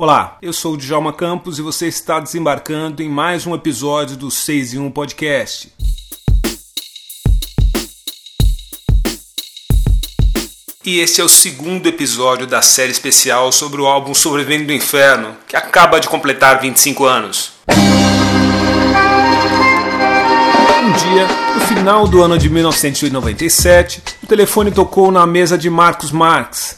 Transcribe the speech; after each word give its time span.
Olá, 0.00 0.38
eu 0.40 0.52
sou 0.52 0.74
o 0.74 0.76
Djalma 0.76 1.12
Campos 1.12 1.58
e 1.58 1.62
você 1.62 1.88
está 1.88 2.20
desembarcando 2.20 3.02
em 3.02 3.08
mais 3.08 3.48
um 3.48 3.52
episódio 3.52 4.16
do 4.16 4.30
6 4.30 4.74
em 4.74 4.78
1 4.78 4.92
Podcast. 4.92 5.72
E 10.84 11.00
esse 11.00 11.20
é 11.20 11.24
o 11.24 11.28
segundo 11.28 11.88
episódio 11.88 12.46
da 12.46 12.62
série 12.62 12.92
especial 12.92 13.50
sobre 13.50 13.80
o 13.80 13.88
álbum 13.88 14.14
Sobrevivendo 14.14 14.66
do 14.66 14.72
Inferno, 14.72 15.36
que 15.48 15.56
acaba 15.56 15.98
de 15.98 16.08
completar 16.08 16.60
25 16.60 17.04
anos. 17.04 17.50
Um 20.80 20.92
dia, 20.92 21.26
no 21.56 21.60
final 21.62 22.06
do 22.06 22.22
ano 22.22 22.38
de 22.38 22.48
1997, 22.48 24.00
o 24.22 24.28
telefone 24.28 24.70
tocou 24.70 25.10
na 25.10 25.26
mesa 25.26 25.58
de 25.58 25.68
Marcos 25.68 26.12
Marx, 26.12 26.76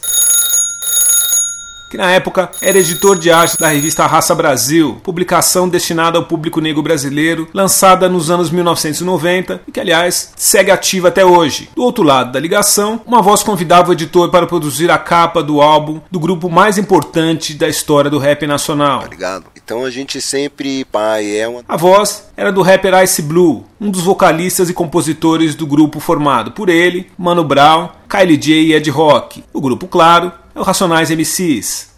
que 1.91 1.97
na 1.97 2.09
época 2.09 2.49
era 2.61 2.79
editor 2.79 3.19
de 3.19 3.29
arte 3.29 3.59
da 3.59 3.67
revista 3.67 4.07
Raça 4.07 4.33
Brasil, 4.33 5.01
publicação 5.03 5.67
destinada 5.67 6.17
ao 6.17 6.23
público 6.23 6.61
negro 6.61 6.81
brasileiro, 6.81 7.49
lançada 7.53 8.07
nos 8.07 8.31
anos 8.31 8.49
1990 8.49 9.63
e 9.67 9.71
que, 9.73 9.79
aliás, 9.79 10.31
segue 10.37 10.71
ativa 10.71 11.09
até 11.09 11.25
hoje. 11.25 11.69
Do 11.75 11.83
outro 11.83 12.01
lado 12.01 12.31
da 12.31 12.39
ligação, 12.39 13.01
uma 13.05 13.21
voz 13.21 13.43
convidava 13.43 13.89
o 13.89 13.93
editor 13.93 14.29
para 14.29 14.47
produzir 14.47 14.89
a 14.89 14.97
capa 14.97 15.43
do 15.43 15.59
álbum 15.59 15.99
do 16.09 16.17
grupo 16.17 16.49
mais 16.49 16.77
importante 16.77 17.55
da 17.55 17.67
história 17.67 18.09
do 18.09 18.17
rap 18.17 18.47
nacional. 18.47 19.03
Obrigado. 19.03 19.43
Então 19.71 19.83
a 19.83 19.89
gente 19.89 20.21
sempre, 20.21 20.85
pai, 20.85 21.37
é 21.37 21.47
uma. 21.47 21.61
A 21.67 21.75
voz 21.75 22.29
era 22.37 22.51
do 22.53 22.61
rapper 22.61 23.03
Ice 23.03 23.21
Blue, 23.21 23.65
um 23.79 23.91
dos 23.91 24.01
vocalistas 24.01 24.69
e 24.69 24.73
compositores 24.73 25.55
do 25.55 25.67
grupo 25.67 25.99
formado 25.99 26.51
por 26.51 26.69
ele, 26.69 27.11
Mano 27.17 27.43
Brown, 27.43 27.89
Kylie 28.09 28.37
J 28.37 28.53
e 28.53 28.73
Ed 28.73 28.89
Rock. 28.89 29.43
O 29.53 29.61
grupo, 29.61 29.87
claro, 29.87 30.31
é 30.53 30.59
o 30.59 30.63
Racionais 30.63 31.09
MCs. 31.09 31.91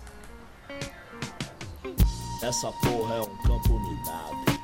Essa 2.41 2.71
porra 2.83 3.15
é 3.15 3.21
um 3.21 3.37
campo. 3.43 3.63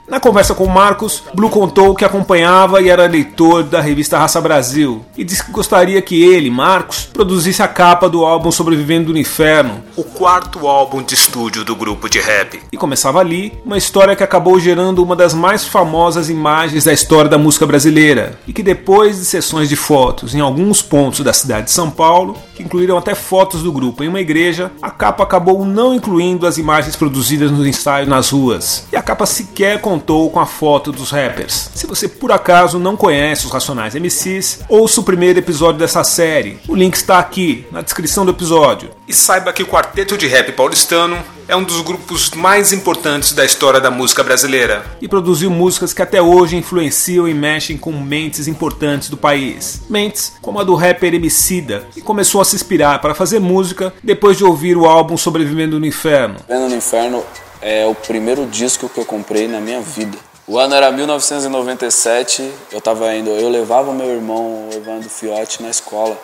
Na 0.09 0.19
conversa 0.19 0.55
com 0.55 0.65
Marcos, 0.65 1.21
Blue 1.35 1.51
contou 1.51 1.93
que 1.93 2.03
acompanhava 2.03 2.81
e 2.81 2.89
era 2.89 3.05
leitor 3.05 3.61
da 3.61 3.79
revista 3.79 4.17
Raça 4.17 4.41
Brasil 4.41 5.05
e 5.15 5.23
disse 5.23 5.43
que 5.45 5.51
gostaria 5.51 6.01
que 6.01 6.23
ele, 6.23 6.49
Marcos, 6.49 7.07
produzisse 7.13 7.61
a 7.61 7.67
capa 7.67 8.09
do 8.09 8.25
álbum 8.25 8.49
Sobrevivendo 8.51 9.13
no 9.13 9.19
Inferno, 9.19 9.83
o 9.95 10.03
quarto 10.03 10.67
álbum 10.67 11.03
de 11.03 11.13
estúdio 11.13 11.63
do 11.63 11.75
grupo 11.75 12.09
de 12.09 12.19
rap. 12.19 12.59
E 12.71 12.77
começava 12.77 13.19
ali 13.19 13.53
uma 13.63 13.77
história 13.77 14.15
que 14.15 14.23
acabou 14.23 14.59
gerando 14.59 15.03
uma 15.03 15.15
das 15.15 15.35
mais 15.35 15.65
famosas 15.65 16.27
imagens 16.27 16.85
da 16.85 16.91
história 16.91 17.29
da 17.29 17.37
música 17.37 17.67
brasileira 17.67 18.39
e 18.47 18.51
que 18.51 18.63
depois 18.63 19.19
de 19.19 19.25
sessões 19.25 19.69
de 19.69 19.75
fotos 19.75 20.33
em 20.33 20.39
alguns 20.39 20.81
pontos 20.81 21.19
da 21.19 21.33
cidade 21.33 21.65
de 21.65 21.71
São 21.71 21.91
Paulo, 21.91 22.35
que 22.55 22.63
incluíram 22.63 22.97
até 22.97 23.13
fotos 23.13 23.61
do 23.61 23.71
grupo 23.71 24.03
em 24.03 24.07
uma 24.07 24.19
igreja, 24.19 24.71
a 24.81 24.89
capa 24.89 25.21
acabou 25.21 25.63
não 25.63 25.93
incluindo 25.93 26.47
as 26.47 26.57
imagens 26.57 26.95
produzidas 26.95 27.51
no 27.51 27.67
ensaio 27.67 28.07
nas 28.07 28.31
ruas. 28.31 28.87
E 28.91 28.95
a 28.95 29.03
capa 29.03 29.27
sequer 29.27 29.79
contou 29.99 30.29
com 30.29 30.39
a 30.39 30.45
foto 30.45 30.93
dos 30.93 31.11
rappers. 31.11 31.69
Se 31.75 31.85
você 31.85 32.07
por 32.07 32.31
acaso 32.31 32.79
não 32.79 32.95
conhece 32.95 33.45
os 33.45 33.51
Racionais 33.51 33.95
MCs, 33.95 34.61
ouça 34.69 35.01
o 35.01 35.03
primeiro 35.03 35.39
episódio 35.39 35.79
dessa 35.79 36.03
série. 36.05 36.57
O 36.69 36.75
link 36.75 36.95
está 36.95 37.19
aqui 37.19 37.65
na 37.69 37.81
descrição 37.81 38.23
do 38.23 38.31
episódio. 38.31 38.91
E 39.05 39.13
saiba 39.13 39.51
que 39.51 39.61
o 39.61 39.67
Quarteto 39.67 40.17
de 40.17 40.27
Rap 40.27 40.53
Paulistano 40.53 41.17
é 41.47 41.55
um 41.55 41.63
dos 41.63 41.81
grupos 41.81 42.29
mais 42.31 42.71
importantes 42.71 43.33
da 43.33 43.43
história 43.43 43.81
da 43.81 43.91
música 43.91 44.23
brasileira 44.23 44.85
e 45.01 45.07
produziu 45.07 45.49
músicas 45.49 45.93
que 45.93 46.01
até 46.01 46.21
hoje 46.21 46.55
influenciam 46.55 47.27
e 47.27 47.33
mexem 47.33 47.77
com 47.77 47.91
mentes 47.91 48.47
importantes 48.47 49.09
do 49.09 49.17
país. 49.17 49.81
Mentes 49.89 50.33
como 50.41 50.59
a 50.59 50.63
do 50.63 50.75
rapper 50.75 51.13
Emicida, 51.13 51.83
que 51.91 52.01
começou 52.01 52.39
a 52.39 52.45
se 52.45 52.55
inspirar 52.55 53.01
para 53.01 53.15
fazer 53.15 53.39
música 53.39 53.91
depois 54.01 54.37
de 54.37 54.45
ouvir 54.45 54.77
o 54.77 54.85
álbum 54.85 55.17
Sobrevivendo 55.17 55.79
no 55.79 55.85
Inferno. 55.85 56.37
Sobrevivendo 56.39 56.69
no 56.69 56.75
Inferno 56.77 57.23
é 57.61 57.85
o 57.85 57.93
primeiro 57.93 58.45
disco 58.45 58.87
que 58.87 58.99
eu 58.99 59.05
comprei 59.05 59.47
na 59.47 59.59
minha 59.59 59.81
vida. 59.81 60.17
O 60.47 60.57
ano 60.57 60.73
era 60.73 60.91
1997, 60.91 62.51
eu 62.71 62.81
tava 62.81 63.13
indo, 63.13 63.29
eu 63.29 63.49
levava 63.49 63.93
meu 63.93 64.07
irmão 64.07 64.67
Evandro 64.73 65.09
Fiotti 65.09 65.61
na 65.61 65.69
escola. 65.69 66.19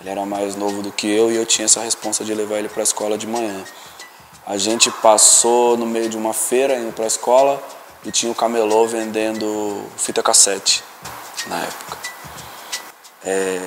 Ele 0.00 0.10
era 0.10 0.24
mais 0.24 0.56
novo 0.56 0.82
do 0.82 0.90
que 0.90 1.08
eu 1.08 1.30
e 1.30 1.36
eu 1.36 1.46
tinha 1.46 1.66
essa 1.66 1.80
responsa 1.80 2.24
de 2.24 2.34
levar 2.34 2.58
ele 2.58 2.68
para 2.68 2.82
a 2.82 2.84
escola 2.84 3.18
de 3.18 3.26
manhã. 3.26 3.64
A 4.46 4.56
gente 4.56 4.90
passou 4.90 5.76
no 5.76 5.86
meio 5.86 6.08
de 6.08 6.16
uma 6.16 6.32
feira 6.32 6.76
indo 6.76 6.92
para 6.92 7.04
a 7.04 7.08
escola 7.08 7.62
e 8.04 8.10
tinha 8.10 8.32
o 8.32 8.34
camelô 8.34 8.86
vendendo 8.86 9.84
fita 9.96 10.22
cassete 10.22 10.82
na 11.46 11.60
época. 11.60 11.98
É, 13.24 13.60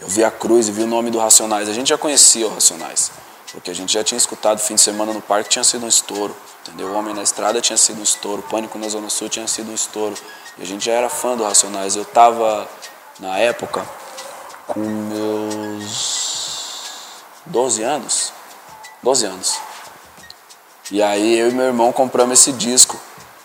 eu 0.00 0.08
vi 0.08 0.22
a 0.22 0.30
cruz 0.30 0.68
e 0.68 0.72
vi 0.72 0.82
o 0.82 0.86
nome 0.86 1.10
do 1.10 1.18
Racionais. 1.18 1.68
A 1.68 1.72
gente 1.72 1.88
já 1.88 1.98
conhecia 1.98 2.46
o 2.46 2.54
Racionais, 2.54 3.10
porque 3.52 3.70
a 3.70 3.74
gente 3.74 3.92
já 3.92 4.04
tinha 4.04 4.18
escutado 4.18 4.58
fim 4.58 4.74
de 4.74 4.80
semana 4.80 5.12
no 5.12 5.22
parque, 5.22 5.48
tinha 5.50 5.64
sido 5.64 5.84
um 5.84 5.88
estouro. 5.88 6.36
Entendeu? 6.66 6.88
O 6.88 6.94
Homem 6.94 7.14
na 7.14 7.22
Estrada 7.22 7.60
tinha 7.60 7.76
sido 7.76 8.00
um 8.00 8.02
estouro, 8.02 8.42
Pânico 8.42 8.78
na 8.78 8.88
Zona 8.88 9.08
Sul 9.08 9.28
tinha 9.28 9.46
sido 9.48 9.70
um 9.70 9.74
estouro. 9.74 10.14
E 10.58 10.62
a 10.62 10.66
gente 10.66 10.84
já 10.84 10.92
era 10.92 11.08
fã 11.08 11.36
do 11.36 11.44
Racionais. 11.44 11.96
Eu 11.96 12.02
estava, 12.02 12.68
na 13.18 13.38
época, 13.38 13.86
com 14.66 14.80
meus 14.80 16.28
12 17.46 17.82
anos. 17.82 18.32
12 19.02 19.26
anos. 19.26 19.58
E 20.90 21.02
aí 21.02 21.38
eu 21.38 21.48
e 21.48 21.52
meu 21.52 21.66
irmão 21.66 21.92
compramos 21.92 22.40
esse 22.40 22.52
disco. 22.52 22.98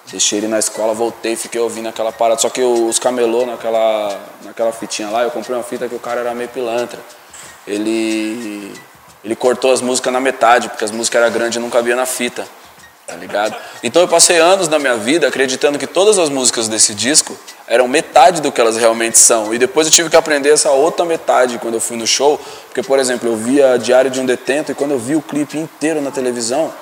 Deixei 0.07 0.39
ele 0.39 0.47
na 0.47 0.59
escola, 0.59 0.93
voltei, 0.93 1.35
fiquei 1.35 1.61
ouvindo 1.61 1.87
aquela 1.87 2.11
parada. 2.11 2.39
Só 2.41 2.49
que 2.49 2.61
os 2.61 2.99
camelô 2.99 3.45
naquela, 3.45 4.19
naquela 4.43 4.71
fitinha 4.71 5.09
lá, 5.09 5.23
eu 5.23 5.31
comprei 5.31 5.55
uma 5.55 5.63
fita 5.63 5.87
que 5.87 5.95
o 5.95 5.99
cara 5.99 6.19
era 6.21 6.33
meio 6.35 6.49
pilantra. 6.49 6.99
Ele, 7.65 8.73
ele 9.23 9.35
cortou 9.35 9.71
as 9.71 9.81
músicas 9.81 10.11
na 10.11 10.19
metade, 10.19 10.69
porque 10.69 10.83
as 10.83 10.91
músicas 10.91 11.21
eram 11.21 11.31
grandes 11.31 11.57
e 11.57 11.59
não 11.59 11.69
cabia 11.69 11.95
na 11.95 12.05
fita. 12.05 12.45
Tá 13.05 13.15
ligado? 13.15 13.55
Então 13.83 14.01
eu 14.01 14.07
passei 14.07 14.37
anos 14.39 14.69
na 14.69 14.79
minha 14.79 14.95
vida 14.95 15.27
acreditando 15.27 15.77
que 15.77 15.85
todas 15.85 16.17
as 16.17 16.29
músicas 16.29 16.69
desse 16.69 16.95
disco 16.95 17.37
eram 17.67 17.85
metade 17.85 18.41
do 18.41 18.49
que 18.49 18.61
elas 18.61 18.77
realmente 18.77 19.19
são. 19.19 19.53
E 19.53 19.57
depois 19.57 19.87
eu 19.87 19.93
tive 19.93 20.09
que 20.09 20.15
aprender 20.15 20.49
essa 20.49 20.71
outra 20.71 21.05
metade 21.05 21.59
quando 21.59 21.73
eu 21.73 21.81
fui 21.81 21.97
no 21.97 22.07
show. 22.07 22.39
Porque, 22.67 22.81
por 22.81 22.99
exemplo, 22.99 23.27
eu 23.27 23.35
via 23.35 23.77
Diário 23.77 24.09
de 24.09 24.21
um 24.21 24.25
Detento 24.25 24.71
e 24.71 24.75
quando 24.75 24.91
eu 24.91 24.99
vi 24.99 25.17
o 25.17 25.21
clipe 25.21 25.57
inteiro 25.57 26.01
na 26.01 26.11
televisão, 26.11 26.73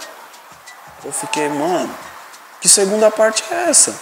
eu 1.03 1.11
fiquei, 1.11 1.49
mano, 1.49 1.89
que 2.61 2.69
segunda 2.69 3.09
parte 3.09 3.43
é 3.51 3.69
essa? 3.69 3.93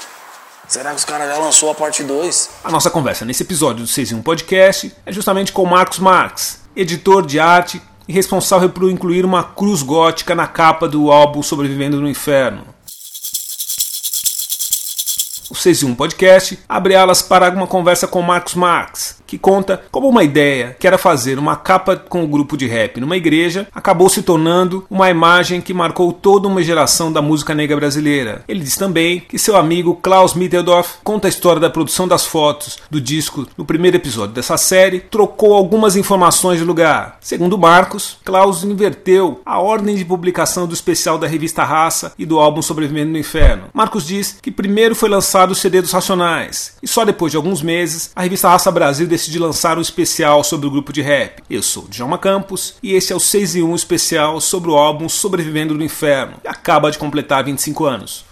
Será 0.68 0.92
que 0.92 0.98
os 0.98 1.06
caras 1.06 1.28
já 1.28 1.38
lançou 1.38 1.72
a 1.72 1.74
parte 1.74 2.04
2? 2.04 2.50
A 2.66 2.70
nossa 2.70 2.92
conversa 2.92 3.24
nesse 3.24 3.44
episódio 3.44 3.84
do 3.84 3.88
6 3.88 4.12
em 4.12 4.16
1 4.16 4.22
Podcast 4.22 4.94
é 5.06 5.12
justamente 5.12 5.54
com 5.54 5.66
Marcos 5.66 6.00
Marx, 6.00 6.60
editor 6.76 7.26
de 7.26 7.40
arte 7.40 7.82
e 8.10 8.12
responsável 8.12 8.72
por 8.72 8.90
incluir 8.90 9.24
uma 9.24 9.44
cruz 9.44 9.84
gótica 9.84 10.34
na 10.34 10.48
capa 10.48 10.88
do 10.88 11.12
álbum 11.12 11.44
Sobrevivendo 11.44 12.02
no 12.02 12.10
Inferno. 12.10 12.64
O 15.48 15.54
6 15.54 15.84
em 15.84 15.86
1 15.92 15.96
Podcast 15.96 16.60
abre 16.68 16.96
alas 16.96 17.22
para 17.22 17.52
uma 17.52 17.68
conversa 17.68 18.08
com 18.08 18.20
Marcos 18.24 18.56
Marx, 18.56 19.19
que 19.30 19.38
conta 19.38 19.84
como 19.92 20.10
uma 20.10 20.24
ideia, 20.24 20.76
que 20.80 20.88
era 20.88 20.98
fazer 20.98 21.38
uma 21.38 21.56
capa 21.56 21.96
com 21.96 22.22
o 22.22 22.24
um 22.24 22.28
grupo 22.28 22.58
de 22.58 22.66
rap 22.66 23.00
numa 23.00 23.16
igreja, 23.16 23.68
acabou 23.74 24.10
se 24.10 24.24
tornando 24.24 24.84
uma 24.90 25.08
imagem 25.08 25.62
que 25.62 25.72
marcou 25.72 26.12
toda 26.12 26.48
uma 26.48 26.64
geração 26.64 27.14
da 27.14 27.22
música 27.22 27.54
negra 27.54 27.78
brasileira. 27.78 28.44
Ele 28.48 28.62
diz 28.62 28.76
também 28.76 29.20
que 29.20 29.38
seu 29.38 29.56
amigo 29.56 29.96
Klaus 30.02 30.34
Mitteldorf 30.34 30.96
conta 31.04 31.28
a 31.28 31.30
história 31.30 31.60
da 31.60 31.70
produção 31.70 32.08
das 32.08 32.26
fotos 32.26 32.80
do 32.90 33.00
disco 33.00 33.48
no 33.56 33.64
primeiro 33.64 33.98
episódio 33.98 34.34
dessa 34.34 34.58
série, 34.58 35.00
trocou 35.00 35.54
algumas 35.54 35.96
informações 35.96 36.58
de 36.58 36.66
lugar. 36.66 37.18
Segundo 37.22 37.56
Marcos, 37.56 38.18
Klaus 38.26 38.64
inverteu 38.64 39.42
a 39.46 39.60
ordem 39.60 39.96
de 39.96 40.04
publicação 40.04 40.66
do 40.66 40.74
especial 40.74 41.20
da 41.20 41.28
revista 41.28 41.64
Raça 41.64 42.14
e 42.18 42.26
do 42.26 42.40
álbum 42.40 42.64
Sobrevivendo 42.64 43.12
no 43.12 43.18
Inferno. 43.20 43.66
Marcos 43.74 44.08
diz 44.08 44.40
que 44.42 44.50
primeiro 44.50 44.96
foi 44.96 45.08
lançado 45.08 45.52
o 45.52 45.56
CD 45.56 45.82
dos 45.82 45.92
Racionais 45.92 46.78
e 46.82 46.88
só 46.88 47.06
depois 47.06 47.32
de 47.32 47.38
alguns 47.38 47.62
meses 47.62 48.12
a 48.16 48.24
revista 48.24 48.50
Raça 48.50 48.72
Brasil 48.72 49.06
decidi 49.20 49.38
lançar 49.38 49.78
um 49.78 49.82
especial 49.82 50.44
sobre 50.46 50.66
o 50.68 50.72
grupo 50.72 50.94
de 50.94 51.02
rap. 51.02 51.44
Eu 51.50 51.62
sou 51.62 51.84
o 51.84 51.88
Djalma 51.90 52.18
Campos 52.18 52.78
e 52.82 52.94
esse 52.94 53.12
é 53.12 53.16
o 53.16 53.20
6 53.20 53.58
em 53.58 53.64
1 53.64 53.76
especial 53.76 54.40
sobre 54.40 54.72
o 54.72 54.78
álbum 54.78 55.10
Sobrevivendo 55.10 55.76
no 55.76 55.84
Inferno, 55.84 56.38
que 56.42 56.48
acaba 56.48 56.90
de 56.90 56.98
completar 56.98 57.44
25 57.44 57.86
anos. 57.86 58.26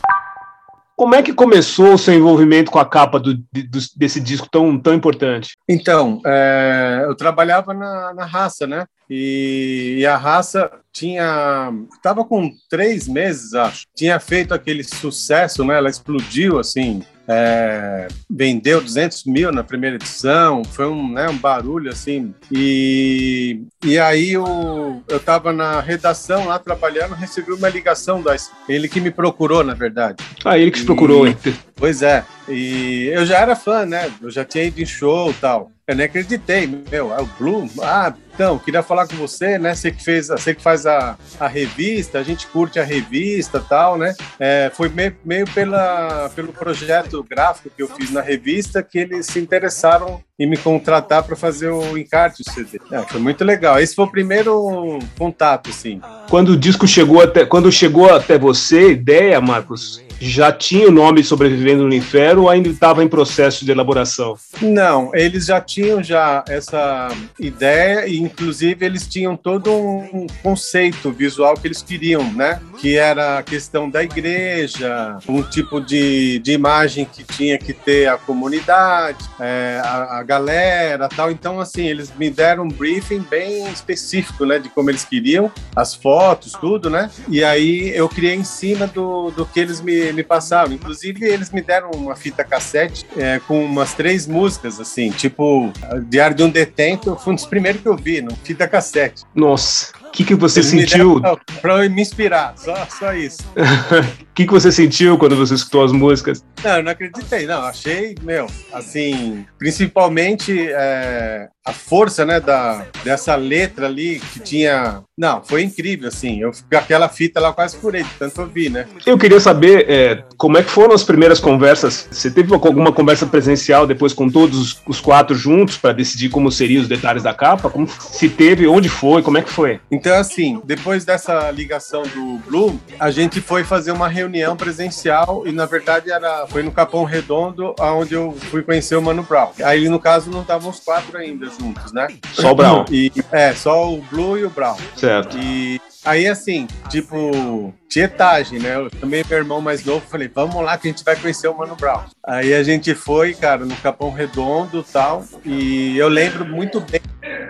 Como 0.96 1.14
é 1.14 1.22
que 1.22 1.34
começou 1.34 1.94
o 1.94 1.98
seu 1.98 2.14
envolvimento 2.14 2.72
com 2.72 2.80
a 2.80 2.86
capa 2.86 3.20
do, 3.20 3.36
do, 3.36 3.80
desse 3.96 4.20
disco 4.20 4.48
tão, 4.50 4.80
tão 4.80 4.94
importante? 4.94 5.56
Então, 5.68 6.22
é, 6.26 7.04
eu 7.06 7.14
trabalhava 7.16 7.74
na, 7.74 8.14
na 8.14 8.26
raça, 8.26 8.66
né? 8.66 8.86
E, 9.10 9.98
e, 10.00 10.06
a 10.06 10.18
raça 10.18 10.72
tinha. 10.92 11.72
Estava 11.94 12.26
com 12.26 12.50
três 12.68 13.08
meses, 13.08 13.54
acho. 13.54 13.86
Tinha 13.96 14.20
feito 14.20 14.56
aquele 14.56 14.84
sucesso, 14.84 15.64
né? 15.64 15.78
Ela 15.78 15.90
explodiu 15.90 16.58
assim 16.60 17.04
é, 17.28 18.08
vendeu 18.30 18.80
200 18.82 19.26
mil 19.26 19.52
na 19.52 19.64
primeira 19.64 19.98
edição, 19.98 20.64
foi 20.64 20.88
um, 20.88 21.12
né, 21.12 21.28
um 21.28 21.38
barulho 21.38 21.92
assim. 21.92 22.34
E, 22.52 23.62
e 23.84 24.00
aí 24.00 24.34
eu 24.34 25.04
estava 25.10 25.52
na 25.52 25.82
redação 25.82 26.46
lá 26.46 26.58
trabalhando, 26.58 27.14
recebi 27.14 27.52
uma 27.52 27.70
ligação 27.70 28.22
da 28.22 28.38
ele 28.70 28.88
que 28.88 29.02
me 29.02 29.10
procurou, 29.10 29.64
na 29.64 29.74
verdade. 29.74 30.24
Ah, 30.46 30.58
ele 30.58 30.70
que 30.72 30.80
te 30.80 30.86
procurou, 30.86 31.28
hein? 31.28 31.36
Pois 31.76 32.02
é. 32.02 32.24
E 32.48 33.10
eu 33.14 33.26
já 33.26 33.40
era 33.40 33.56
fã, 33.56 33.86
né? 33.86 34.12
Eu 34.22 34.30
já 34.30 34.46
tinha 34.46 34.64
ido 34.64 34.82
em 34.82 34.86
show 34.86 35.32
e 35.32 35.34
tal. 35.36 35.72
Eu 35.88 35.96
nem 35.96 36.06
acreditei, 36.06 36.68
meu, 36.68 37.14
é 37.14 37.22
o 37.22 37.26
Blue? 37.40 37.70
Ah, 37.82 38.14
então, 38.36 38.60
queria 38.60 38.84
falar 38.84 39.08
com 39.08 39.16
você, 39.16 39.58
né? 39.58 39.74
Você 39.74 39.90
que 39.90 40.04
fez, 40.04 40.28
você 40.28 40.54
que 40.54 40.62
faz 40.62 40.86
a, 40.86 41.18
a 41.40 41.48
revista, 41.48 42.20
a 42.20 42.24
gente 42.24 42.46
curte 42.48 42.78
a 42.78 42.84
revista 42.84 43.60
tal, 43.62 43.98
né? 43.98 44.14
É, 44.38 44.70
foi 44.74 44.90
meio, 44.90 45.16
meio 45.24 45.46
pela, 45.50 46.30
pelo 46.36 46.52
projeto 46.52 47.24
gráfico 47.24 47.70
que 47.74 47.82
eu 47.82 47.88
fiz 47.88 48.12
na 48.12 48.20
revista 48.20 48.84
que 48.84 49.00
eles 49.00 49.28
se 49.28 49.40
interessaram 49.40 50.22
em 50.38 50.46
me 50.46 50.58
contratar 50.58 51.24
para 51.24 51.38
fazer 51.38 51.70
o 51.70 51.98
encarte 51.98 52.44
do 52.44 52.52
CD. 52.52 52.82
É, 52.92 53.02
foi 53.04 53.22
muito 53.22 53.46
legal. 53.46 53.80
Esse 53.80 53.96
foi 53.96 54.06
o 54.06 54.12
primeiro 54.12 55.00
contato, 55.18 55.70
assim. 55.70 56.02
Quando 56.30 56.50
o 56.50 56.58
disco 56.58 56.86
chegou 56.86 57.22
até, 57.22 57.46
quando 57.46 57.72
chegou 57.72 58.14
até 58.14 58.38
você, 58.38 58.92
ideia, 58.92 59.40
Marcos, 59.40 60.06
já 60.20 60.52
tinha 60.52 60.88
o 60.88 60.92
nome 60.92 61.24
Sobrevivendo 61.24 61.84
no 61.84 61.94
Inferno 61.94 62.44
ou 62.44 62.50
ainda 62.50 62.70
estava 62.70 63.04
em 63.04 63.08
processo 63.08 63.64
de 63.64 63.72
elaboração? 63.72 64.36
Não, 64.62 65.12
eles 65.14 65.46
já 65.46 65.62
tinham 65.62 66.04
já 66.04 66.44
essa 66.48 67.10
ideia 67.40 68.08
e 68.08 68.18
inclusive 68.18 68.86
eles 68.86 69.08
tinham 69.08 69.36
todo 69.36 69.72
um 69.72 70.28
conceito 70.42 71.12
visual 71.12 71.56
que 71.56 71.68
eles 71.68 71.82
queriam, 71.82 72.32
né? 72.34 72.60
Que 72.80 72.98
era 72.98 73.40
a 73.40 73.44
questão 73.44 73.90
da 73.90 74.04
igreja, 74.04 75.18
um 75.28 75.42
tipo 75.44 75.80
de, 75.80 76.40
de 76.40 76.52
imagem 76.52 77.06
que 77.06 77.24
tinha 77.24 77.58
que 77.58 77.74
ter 77.74 78.08
a 78.08 78.18
comunidade, 78.18 79.24
é, 79.40 79.80
a, 79.84 80.20
a 80.20 80.24
galera, 80.24 81.08
tal. 81.10 81.32
Então 81.32 81.60
assim, 81.60 81.88
eles 81.88 82.12
me 82.18 82.30
deram 82.30 82.64
um 82.64 82.70
briefing 82.70 83.20
bem 83.20 83.70
específico, 83.72 84.46
né? 84.46 84.60
De 84.60 84.70
como 84.70 84.90
eles 84.90 85.06
queriam, 85.06 85.52
as 85.76 85.94
fotos, 85.94 86.54
tudo, 86.54 86.90
né? 86.90 87.10
E 87.30 87.44
aí 87.44 87.92
eu 87.96 88.10
criei 88.10 88.36
em 88.36 88.44
cima 88.44 88.88
do, 88.88 89.32
do 89.32 89.46
que 89.46 89.60
eles 89.60 89.82
me 89.82 90.07
me, 90.12 90.24
passaram. 90.24 90.72
Inclusive, 90.74 91.26
eles 91.26 91.52
me 91.52 91.62
deram 91.62 91.92
uma 91.92 92.16
fita 92.16 92.44
cassete 92.44 93.06
é, 93.16 93.40
com 93.40 93.64
umas 93.64 93.94
três 93.94 94.28
músicas, 94.28 94.80
assim, 94.80 95.10
tipo 95.12 95.72
Diário 96.08 96.36
de 96.36 96.44
um 96.44 96.50
Detento, 96.50 97.16
foi 97.16 97.34
um 97.34 97.36
dos 97.36 97.46
primeiros 97.46 97.82
que 97.82 97.88
eu 97.88 97.96
vi, 97.96 98.22
no 98.22 98.36
fita 98.36 98.68
cassete. 98.68 99.24
Nossa, 99.34 99.92
o 100.08 100.12
que, 100.12 100.24
que 100.24 100.36
você 100.36 100.60
eles 100.60 100.70
sentiu? 100.70 101.22
Para 101.62 101.88
me 101.90 102.02
inspirar, 102.02 102.54
só, 102.58 102.76
só 102.88 103.14
isso. 103.14 103.40
O 103.56 104.28
que, 104.34 104.46
que 104.46 104.52
você 104.52 104.72
sentiu 104.72 105.18
quando 105.18 105.36
você 105.36 105.54
escutou 105.54 105.84
as 105.84 105.92
músicas? 105.92 106.44
Não, 106.64 106.78
eu 106.78 106.84
não 106.84 106.92
acreditei, 106.92 107.46
não. 107.46 107.62
Achei, 107.64 108.16
meu, 108.24 108.48
assim, 108.74 109.46
principalmente 109.60 110.68
é, 110.70 111.48
a 111.66 111.74
força, 111.74 112.26
né, 112.26 112.40
da, 112.40 112.86
dessa 113.04 113.36
letra 113.36 113.86
ali 113.86 114.20
que 114.34 114.40
tinha. 114.40 115.04
Não, 115.18 115.44
foi 115.44 115.64
incrível, 115.64 116.08
assim. 116.08 116.40
Eu 116.40 116.52
aquela 116.72 117.10
fita 117.10 117.40
lá 117.40 117.52
quase 117.52 117.78
furei, 117.78 118.06
tanto 118.18 118.42
eu 118.42 118.48
vi, 118.48 118.70
né? 118.70 118.88
Eu 119.06 119.18
queria 119.18 119.40
saber 119.40 119.90
é, 119.90 120.24
como 120.38 120.58
é 120.58 120.64
que 120.64 120.70
foram 120.70 120.94
as 120.94 121.04
primeiras 121.04 121.40
conversas. 121.40 122.08
Você 122.10 122.32
teve 122.32 122.54
alguma 122.54 122.92
conversa 122.92 123.26
presencial 123.26 123.86
depois 123.86 124.14
com 124.14 124.30
todos 124.30 124.82
os 124.88 125.02
quatro 125.02 125.36
juntos 125.36 125.78
para 125.78 125.94
decidir 125.94 126.30
como 126.30 126.52
seriam 126.52 126.82
os 126.82 126.88
detalhes 126.88 127.24
da 127.24 127.34
capa? 127.34 127.70
Como 127.70 127.88
se 127.88 128.30
teve, 128.30 128.68
onde 128.68 128.88
foi, 128.88 129.22
como 129.22 129.38
é 129.38 129.42
que 129.42 129.52
foi? 129.52 129.80
Então, 129.98 130.16
assim, 130.16 130.62
depois 130.64 131.04
dessa 131.04 131.50
ligação 131.50 132.04
do 132.04 132.38
Blue, 132.46 132.80
a 133.00 133.10
gente 133.10 133.42
foi 133.42 133.64
fazer 133.64 133.92
uma 133.92 134.08
reunião 134.08 134.56
presencial 134.56 135.42
e, 135.48 135.52
na 135.52 135.66
verdade, 135.66 136.12
era 136.12 136.46
foi 136.46 136.62
no 136.62 136.72
Capão 136.72 137.04
Redondo, 137.04 137.74
onde 137.80 138.14
eu 138.14 138.32
fui 138.32 138.62
conhecer 138.62 138.96
o 138.96 139.02
Mano 139.02 139.24
Brown. 139.24 139.50
Aí, 139.64 139.90
no 139.90 140.00
caso, 140.00 140.30
não 140.30 140.42
estavam 140.42 140.70
os 140.70 140.80
quatro 140.80 141.18
ainda 141.18 141.48
juntos, 141.48 141.92
né? 141.92 142.10
Só 142.32 142.52
o 142.52 142.56
Brown. 142.56 142.86
E, 142.92 143.12
é, 143.32 143.54
só 143.54 143.92
o 143.92 144.00
Blue 144.04 144.38
e 144.38 144.46
o 144.46 144.52
Brown. 144.52 144.78
Certo. 144.96 145.36
E 145.36 145.82
Aí, 146.08 146.26
assim, 146.26 146.68
tipo, 146.90 147.74
tietagem, 147.90 148.60
né? 148.60 148.78
Eu 148.78 148.90
também, 148.90 149.26
meu 149.28 149.38
irmão 149.40 149.60
mais 149.60 149.84
novo, 149.84 150.06
falei, 150.08 150.32
vamos 150.34 150.56
lá 150.64 150.78
que 150.78 150.88
a 150.88 150.92
gente 150.92 151.04
vai 151.04 151.18
conhecer 151.18 151.50
o 151.50 151.58
Mano 151.58 151.76
Brown. 151.76 152.06
Aí 152.26 152.54
a 152.54 152.64
gente 152.64 152.96
foi, 152.96 153.34
cara, 153.34 153.66
no 153.66 153.76
Capão 153.76 154.10
Redondo 154.10 154.80
e 154.88 154.92
tal, 154.92 155.26
e 155.44 155.98
eu 155.98 156.08
lembro 156.08 156.46
muito 156.46 156.80
bem 156.80 157.02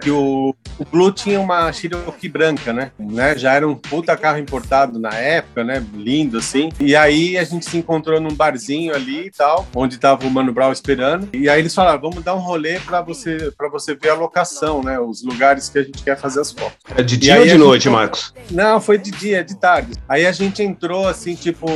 que 0.08 0.12
o, 0.12 0.56
o 0.80 0.86
Blue 0.86 1.12
tinha 1.12 1.38
uma 1.38 1.72
Cherokee 1.74 2.30
branca, 2.30 2.72
né? 2.72 2.92
né? 2.98 3.38
Já 3.38 3.54
era 3.54 3.68
um 3.68 3.76
puta 3.76 4.16
carro 4.16 4.38
importado 4.38 4.98
na 4.98 5.14
época, 5.14 5.66
né? 5.66 5.86
Lindo, 5.94 6.38
assim. 6.38 6.70
E 6.80 6.96
aí 6.96 7.38
a 7.38 7.44
gente 7.44 7.70
se 7.70 7.78
encontrou 7.78 8.22
num 8.22 8.34
barzinho 8.34 8.96
ali 8.96 9.26
e 9.26 9.32
tal, 9.32 9.68
onde 9.76 9.98
tava 9.98 10.26
o 10.26 10.32
Mano 10.32 10.54
Brown 10.54 10.72
esperando. 10.72 11.28
E 11.34 11.50
aí 11.50 11.60
eles 11.60 11.76
falaram, 11.76 12.00
vamos 12.00 12.24
dar 12.24 12.36
um 12.36 12.40
rolê 12.40 12.80
pra 12.80 13.02
você, 13.02 13.52
pra 13.58 13.68
você 13.68 13.96
ver 13.96 14.12
a 14.12 14.14
locação, 14.14 14.82
né? 14.82 14.98
Os 14.98 15.24
lugares 15.24 15.68
que 15.68 15.80
a 15.80 15.84
gente 15.84 16.02
quer 16.02 16.18
fazer 16.18 16.40
as 16.40 16.54
fotos. 16.54 16.78
É 16.96 17.04
de 17.04 17.18
dia 17.18 17.40
ou 17.40 17.46
de 17.46 17.58
noite, 17.58 17.84
gente... 17.84 17.94
Marcos? 17.94 18.34
Não, 18.50 18.80
foi 18.80 18.98
de 18.98 19.12
dia, 19.12 19.44
de 19.44 19.60
tarde. 19.60 19.92
Aí 20.08 20.26
a 20.26 20.32
gente 20.32 20.64
entrou, 20.64 21.06
assim, 21.06 21.36
tipo, 21.36 21.68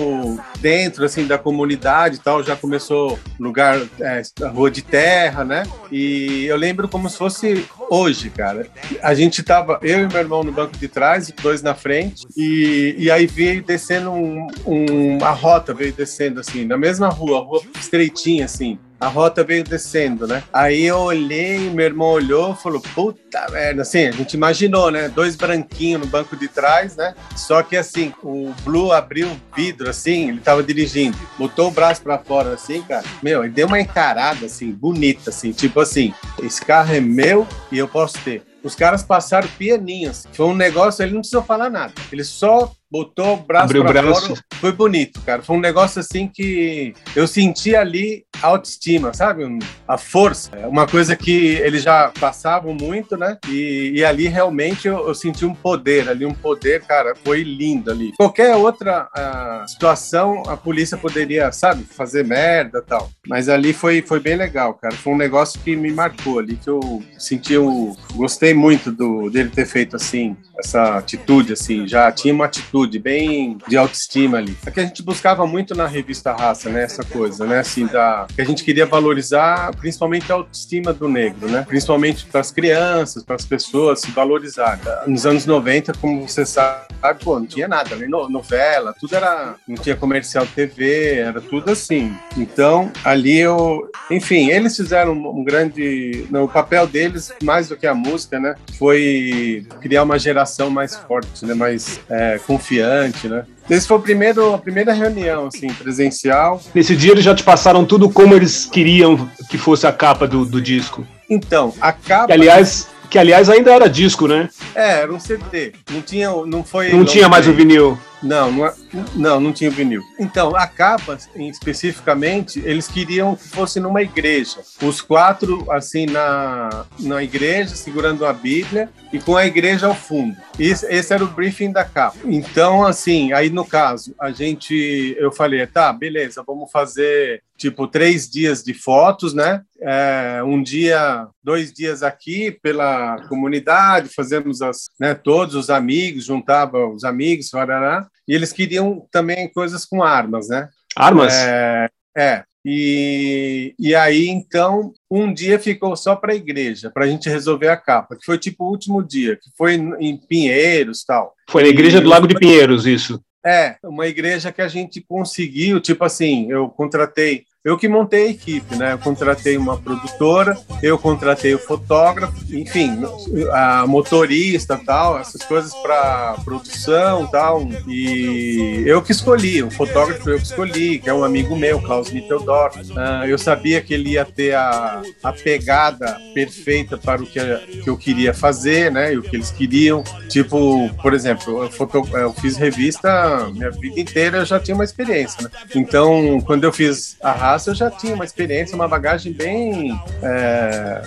dentro, 0.61 1.03
assim, 1.03 1.27
da 1.27 1.37
comunidade 1.37 2.15
e 2.15 2.19
tal, 2.19 2.41
já 2.41 2.55
começou 2.55 3.19
lugar, 3.37 3.81
é, 3.99 4.21
rua 4.53 4.71
de 4.71 4.81
terra, 4.81 5.43
né? 5.43 5.63
E 5.91 6.45
eu 6.45 6.55
lembro 6.55 6.87
como 6.87 7.09
se 7.09 7.17
fosse 7.17 7.65
hoje, 7.89 8.20
cara. 8.29 8.68
A 9.01 9.13
gente 9.13 9.44
tava, 9.44 9.79
eu 9.81 10.00
e 10.00 10.07
meu 10.07 10.19
irmão 10.19 10.44
no 10.44 10.51
banco 10.51 10.77
de 10.77 10.88
trás, 10.88 11.31
dois 11.41 11.62
na 11.62 11.73
frente, 11.73 12.25
e, 12.35 12.95
e 12.97 13.12
aí 13.12 13.25
veio 13.25 13.63
descendo 13.63 14.12
um, 14.12 14.47
um, 14.65 15.18
uma 15.18 15.31
rota, 15.31 15.73
veio 15.73 15.94
descendo, 15.94 16.39
assim, 16.39 16.65
na 16.65 16.77
mesma 16.77 17.09
rua, 17.09 17.39
rua 17.39 17.62
estreitinha, 17.79 18.45
assim 18.45 18.77
a 19.01 19.07
rota 19.07 19.44
veio 19.44 19.63
descendo, 19.63 20.27
né? 20.27 20.44
Aí 20.53 20.83
eu 20.83 21.00
olhei, 21.00 21.71
meu 21.71 21.85
irmão 21.85 22.09
olhou, 22.09 22.56
falou, 22.56 22.79
puta 22.79 23.47
merda, 23.50 23.81
assim, 23.81 24.06
a 24.06 24.12
gente 24.12 24.35
imaginou, 24.35 24.91
né? 24.91 25.09
Dois 25.09 25.35
branquinhos 25.35 26.01
no 26.01 26.06
banco 26.06 26.38
de 26.38 26.47
trás, 26.47 26.95
né? 26.95 27.15
Só 27.35 27.63
que 27.63 27.75
assim, 27.75 28.13
o 28.21 28.53
Blue 28.63 28.91
abriu 28.91 29.27
o 29.27 29.56
vidro, 29.56 29.89
assim, 29.89 30.29
ele 30.29 30.39
tava 30.39 30.62
dirigindo, 30.62 31.17
botou 31.35 31.69
o 31.69 31.71
braço 31.71 32.03
para 32.03 32.19
fora, 32.19 32.53
assim, 32.53 32.83
cara, 32.83 33.03
meu, 33.24 33.44
ele 33.44 33.51
deu 33.51 33.65
uma 33.65 33.79
encarada, 33.79 34.45
assim, 34.45 34.71
bonita, 34.71 35.31
assim, 35.31 35.51
tipo 35.51 35.79
assim, 35.79 36.13
esse 36.41 36.63
carro 36.63 36.93
é 36.93 36.99
meu 36.99 37.47
e 37.71 37.77
eu 37.77 37.88
posso 37.88 38.17
ter. 38.19 38.43
Os 38.63 38.75
caras 38.75 39.03
passaram 39.03 39.47
pianinhos. 39.57 40.19
Assim. 40.19 40.29
Foi 40.33 40.45
um 40.45 40.55
negócio, 40.55 41.01
ele 41.03 41.13
não 41.13 41.21
precisou 41.21 41.43
falar 41.43 41.69
nada. 41.69 41.93
Ele 42.11 42.23
só 42.23 42.71
botou 42.91 43.35
o 43.35 43.38
braço 43.38 43.65
Abriu 43.65 43.83
pra 43.85 44.01
braço. 44.01 44.27
fora. 44.27 44.41
Foi 44.55 44.71
bonito, 44.73 45.21
cara. 45.21 45.41
Foi 45.41 45.55
um 45.55 45.59
negócio 45.59 46.01
assim 46.01 46.27
que 46.27 46.93
eu 47.15 47.25
senti 47.25 47.73
ali 47.75 48.25
autoestima, 48.41 49.13
sabe? 49.13 49.43
A 49.88 49.97
força. 49.97 50.51
É 50.55 50.67
uma 50.67 50.85
coisa 50.85 51.15
que 51.15 51.55
eles 51.55 51.83
já 51.83 52.11
passavam 52.19 52.73
muito, 52.73 53.15
né? 53.15 53.38
E, 53.47 53.93
e 53.95 54.03
ali 54.03 54.27
realmente 54.27 54.88
eu, 54.88 55.07
eu, 55.07 55.15
senti 55.15 55.45
um 55.45 55.53
poder 55.53 56.09
ali, 56.09 56.25
um 56.25 56.33
poder, 56.33 56.83
cara, 56.83 57.15
foi 57.23 57.43
lindo 57.43 57.89
ali. 57.89 58.11
Qualquer 58.17 58.55
outra 58.55 59.07
uh, 59.15 59.67
situação, 59.69 60.43
a 60.47 60.57
polícia 60.57 60.97
poderia, 60.97 61.51
sabe, 61.51 61.83
fazer 61.83 62.25
merda 62.25 62.79
e 62.79 62.81
tal. 62.81 63.09
Mas 63.27 63.47
ali 63.47 63.73
foi, 63.73 64.01
foi 64.01 64.19
bem 64.19 64.35
legal, 64.35 64.73
cara. 64.73 64.95
Foi 64.95 65.13
um 65.13 65.17
negócio 65.17 65.59
que 65.61 65.75
me 65.75 65.91
marcou 65.91 66.30
ali, 66.39 66.55
que 66.55 66.69
eu 66.69 67.03
senti, 67.17 67.53
eu 67.53 67.95
gostei 68.15 68.53
muito 68.53 68.91
do, 68.91 69.29
dele 69.29 69.49
ter 69.49 69.65
feito 69.65 69.95
assim, 69.95 70.35
essa 70.57 70.97
atitude, 70.97 71.53
assim, 71.53 71.87
já 71.87 72.11
tinha 72.11 72.33
uma 72.33 72.45
atitude 72.45 72.99
bem 72.99 73.57
de 73.67 73.77
autoestima 73.77 74.37
ali. 74.37 74.55
É 74.65 74.71
que 74.71 74.79
a 74.79 74.83
gente 74.83 75.03
buscava 75.03 75.45
muito 75.45 75.75
na 75.75 75.88
revista 75.88 76.31
Raça, 76.33 76.69
né, 76.69 76.83
essa 76.83 77.03
coisa, 77.03 77.45
né, 77.45 77.59
assim, 77.59 77.85
da, 77.88 78.27
que 78.33 78.41
a 78.41 78.45
gente 78.45 78.63
queria 78.63 78.85
valorizar 78.85 79.75
principalmente 79.75 80.31
a 80.31 80.35
autoestima 80.35 80.93
do 80.93 81.07
negro, 81.07 81.50
né, 81.50 81.65
principalmente 81.67 82.25
para 82.25 82.41
as 82.41 82.51
crianças, 82.51 83.23
para 83.23 83.35
as 83.35 83.45
pessoas 83.45 84.01
se 84.01 84.11
valorizarem. 84.11 84.81
Nos 85.07 85.25
anos 85.25 85.45
90, 85.45 85.93
como 85.93 86.27
você 86.27 86.45
sabe, 86.45 86.85
pô, 87.23 87.39
não 87.39 87.45
tinha 87.45 87.67
nada, 87.67 87.95
né, 87.95 88.07
novela, 88.07 88.93
tudo 89.00 89.15
era, 89.15 89.55
não 89.67 89.75
tinha 89.75 89.95
comercial 89.95 90.45
TV, 90.45 91.15
era 91.15 91.41
tudo 91.41 91.71
assim. 91.71 92.15
Então, 92.38 92.91
ali 93.03 93.39
eu, 93.39 93.90
enfim, 94.12 94.50
eles 94.50 94.75
fizeram 94.75 95.13
um 95.13 95.44
grande, 95.44 96.25
no 96.30 96.48
papel 96.48 96.86
deles, 96.86 97.32
mais 97.41 97.70
do 97.70 97.77
que 97.77 97.88
a 97.88 97.94
música, 97.94 98.39
né, 98.39 98.56
foi 98.77 99.65
criar 99.82 100.03
uma 100.03 100.20
geração 100.20 100.70
mais 100.70 100.96
forte, 100.96 101.46
né? 101.46 101.53
Mais 101.53 102.00
é, 102.10 102.39
confiante, 102.46 103.27
né? 103.27 103.46
Esse 103.70 103.88
foi 103.88 103.98
o 103.98 104.01
primeiro, 104.01 104.53
a 104.53 104.58
primeira 104.58 104.94
reunião, 104.94 105.48
assim, 105.48 105.68
presencial. 105.74 106.62
Nesse 106.74 106.96
dia 106.96 107.12
eles 107.12 107.24
já 107.24 107.34
te 107.34 107.44
passaram 107.44 107.86
tudo 107.86 108.10
como 108.10 108.34
eles 108.34 108.65
queriam 108.65 109.30
que 109.50 109.58
fosse 109.58 109.88
a 109.88 109.91
capa 109.91 110.27
do, 110.27 110.46
do 110.46 110.62
disco. 110.62 111.06
Então, 111.30 111.74
a 111.80 111.94
capa. 111.94 112.27
Que, 112.27 112.34
aliás, 112.34 112.88
que 113.10 113.18
aliás 113.18 113.50
ainda 113.50 113.72
era 113.72 113.89
disco, 113.89 114.27
né? 114.27 114.50
É, 114.75 115.01
era 115.01 115.13
um 115.13 115.20
CD. 115.20 115.74
Não 115.89 116.01
tinha, 116.01 116.30
não 116.46 116.63
foi. 116.63 116.91
Não 116.91 117.06
tinha 117.06 117.30
mais 117.30 117.48
o 117.48 117.53
vinil. 117.53 117.98
Não, 118.21 118.51
não, 118.51 118.65
é, 118.65 118.73
não, 119.15 119.39
não 119.39 119.53
tinha 119.53 119.69
vinil. 119.69 120.01
Então, 120.19 120.55
a 120.55 120.67
capa, 120.67 121.17
especificamente, 121.35 122.59
eles 122.59 122.87
queriam 122.87 123.35
que 123.35 123.47
fosse 123.47 123.79
numa 123.79 124.01
igreja. 124.01 124.59
Os 124.81 125.01
quatro, 125.01 125.69
assim, 125.71 126.05
na, 126.05 126.85
na 126.99 127.23
igreja, 127.23 127.75
segurando 127.75 128.25
a 128.25 128.33
Bíblia 128.33 128.89
e 129.11 129.19
com 129.19 129.35
a 129.35 129.45
igreja 129.45 129.87
ao 129.87 129.95
fundo. 129.95 130.35
Esse, 130.59 130.85
esse 130.87 131.13
era 131.13 131.23
o 131.23 131.27
briefing 131.27 131.71
da 131.71 131.83
capa. 131.83 132.17
Então, 132.25 132.85
assim, 132.85 133.33
aí 133.33 133.49
no 133.49 133.65
caso, 133.65 134.13
a 134.19 134.31
gente, 134.31 135.15
eu 135.17 135.31
falei, 135.31 135.65
tá, 135.65 135.91
beleza, 135.91 136.43
vamos 136.45 136.71
fazer 136.71 137.41
tipo 137.61 137.87
três 137.87 138.27
dias 138.27 138.63
de 138.63 138.73
fotos, 138.73 139.35
né? 139.35 139.61
É, 139.79 140.41
um 140.43 140.63
dia, 140.63 141.27
dois 141.43 141.71
dias 141.71 142.01
aqui 142.01 142.51
pela 142.51 143.21
comunidade, 143.27 144.09
fazemos 144.09 144.63
as, 144.63 144.89
né, 144.99 145.13
todos 145.13 145.53
os 145.53 145.69
amigos, 145.69 146.25
juntava 146.25 146.87
os 146.87 147.03
amigos, 147.03 147.51
varará, 147.51 148.07
e 148.27 148.34
eles 148.36 148.53
queriam 148.53 149.08
também 149.12 149.51
coisas 149.51 149.86
com 149.86 150.03
armas, 150.03 150.50
né? 150.50 150.70
Armas? 150.96 151.34
É, 151.34 151.89
É, 152.15 152.44
e, 152.65 153.74
e 153.80 153.96
aí, 153.96 154.27
então, 154.27 154.94
um 155.10 155.34
dia 155.34 155.58
ficou 155.58 155.96
só 155.96 156.15
para 156.15 156.34
a 156.34 156.36
igreja, 156.36 156.91
para 156.91 157.06
a 157.06 157.08
gente 157.08 157.27
resolver 157.27 157.70
a 157.70 157.77
capa, 157.77 158.15
que 158.15 158.25
foi 158.25 158.38
tipo 158.38 158.63
o 158.63 158.70
último 158.70 159.01
dia, 159.03 159.36
que 159.36 159.50
foi 159.58 159.74
em 159.74 160.18
Pinheiros 160.18 161.03
tal. 161.03 161.34
Foi 161.50 161.63
na 161.63 161.70
igreja 161.70 162.00
do 162.00 162.10
Lago 162.10 162.27
de 162.27 162.36
Pinheiros, 162.36 162.86
isso. 162.86 163.22
É, 163.44 163.75
uma 163.84 164.06
igreja 164.06 164.51
que 164.51 164.62
a 164.62 164.68
gente 164.68 165.01
conseguiu, 165.01 165.82
tipo 165.82 166.03
assim, 166.03 166.51
eu 166.51 166.70
contratei 166.70 167.46
eu 167.63 167.77
que 167.77 167.88
montei 167.88 168.27
a 168.27 168.32
equipe, 168.32 168.75
né? 168.75 168.94
Eu 168.94 168.98
contratei 168.98 169.56
uma 169.56 169.77
produtora, 169.77 170.58
eu 170.82 170.98
contratei 170.98 171.53
o 171.53 171.60
fotógrafo, 171.60 172.34
enfim, 172.50 173.03
a 173.51 173.86
motorista, 173.86 174.80
tal, 174.84 175.20
essas 175.20 175.44
coisas 175.44 175.72
para 175.75 176.38
produção, 176.44 177.27
tal. 177.27 177.68
E 177.88 178.84
eu 178.88 179.00
que 179.03 179.12
escolhi, 179.12 179.62
o 179.62 179.70
fotógrafo 179.70 180.27
eu 180.27 180.38
que 180.38 180.46
escolhi, 180.46 180.98
que 180.98 181.08
é 181.08 181.13
um 181.13 181.24
amigo 181.24 181.56
meu, 181.56 181.80
Klaus 181.80 182.12
Mitteldorf. 182.12 182.77
Uh, 182.80 183.25
eu 183.27 183.38
sabia 183.38 183.80
que 183.80 183.94
ele 183.94 184.12
ia 184.12 184.25
ter 184.25 184.56
a, 184.56 185.03
a 185.22 185.32
pegada 185.32 186.18
perfeita 186.34 186.98
para 186.98 187.22
o 187.22 187.27
que, 187.27 187.39
que 187.84 187.88
eu 187.88 187.96
queria 187.96 188.34
fazer, 188.34 188.91
né? 188.91 189.13
E 189.13 189.18
o 189.20 189.22
que 189.22 189.36
eles 189.36 189.51
queriam. 189.51 190.03
Tipo, 190.30 190.89
por 191.00 191.13
exemplo, 191.13 191.63
eu, 191.63 191.70
foto, 191.70 192.08
eu 192.13 192.34
fiz 192.34 192.58
revista 192.58 193.51
minha 193.53 193.70
vida 193.70 194.00
inteira, 194.00 194.39
eu 194.39 194.46
já 194.46 194.60
tinha 194.60 194.74
uma 194.74 194.84
experiência, 194.84 195.44
né? 195.44 195.50
Então, 195.75 196.41
quando 196.41 196.63
eu 196.63 196.74
fiz 196.74 197.18
a 197.22 197.50
eu 197.70 197.75
já 197.75 197.89
tinha 197.89 198.13
uma 198.13 198.25
experiência, 198.25 198.75
uma 198.75 198.88
bagagem 198.88 199.34
bem 199.34 200.00
é, 200.22 201.01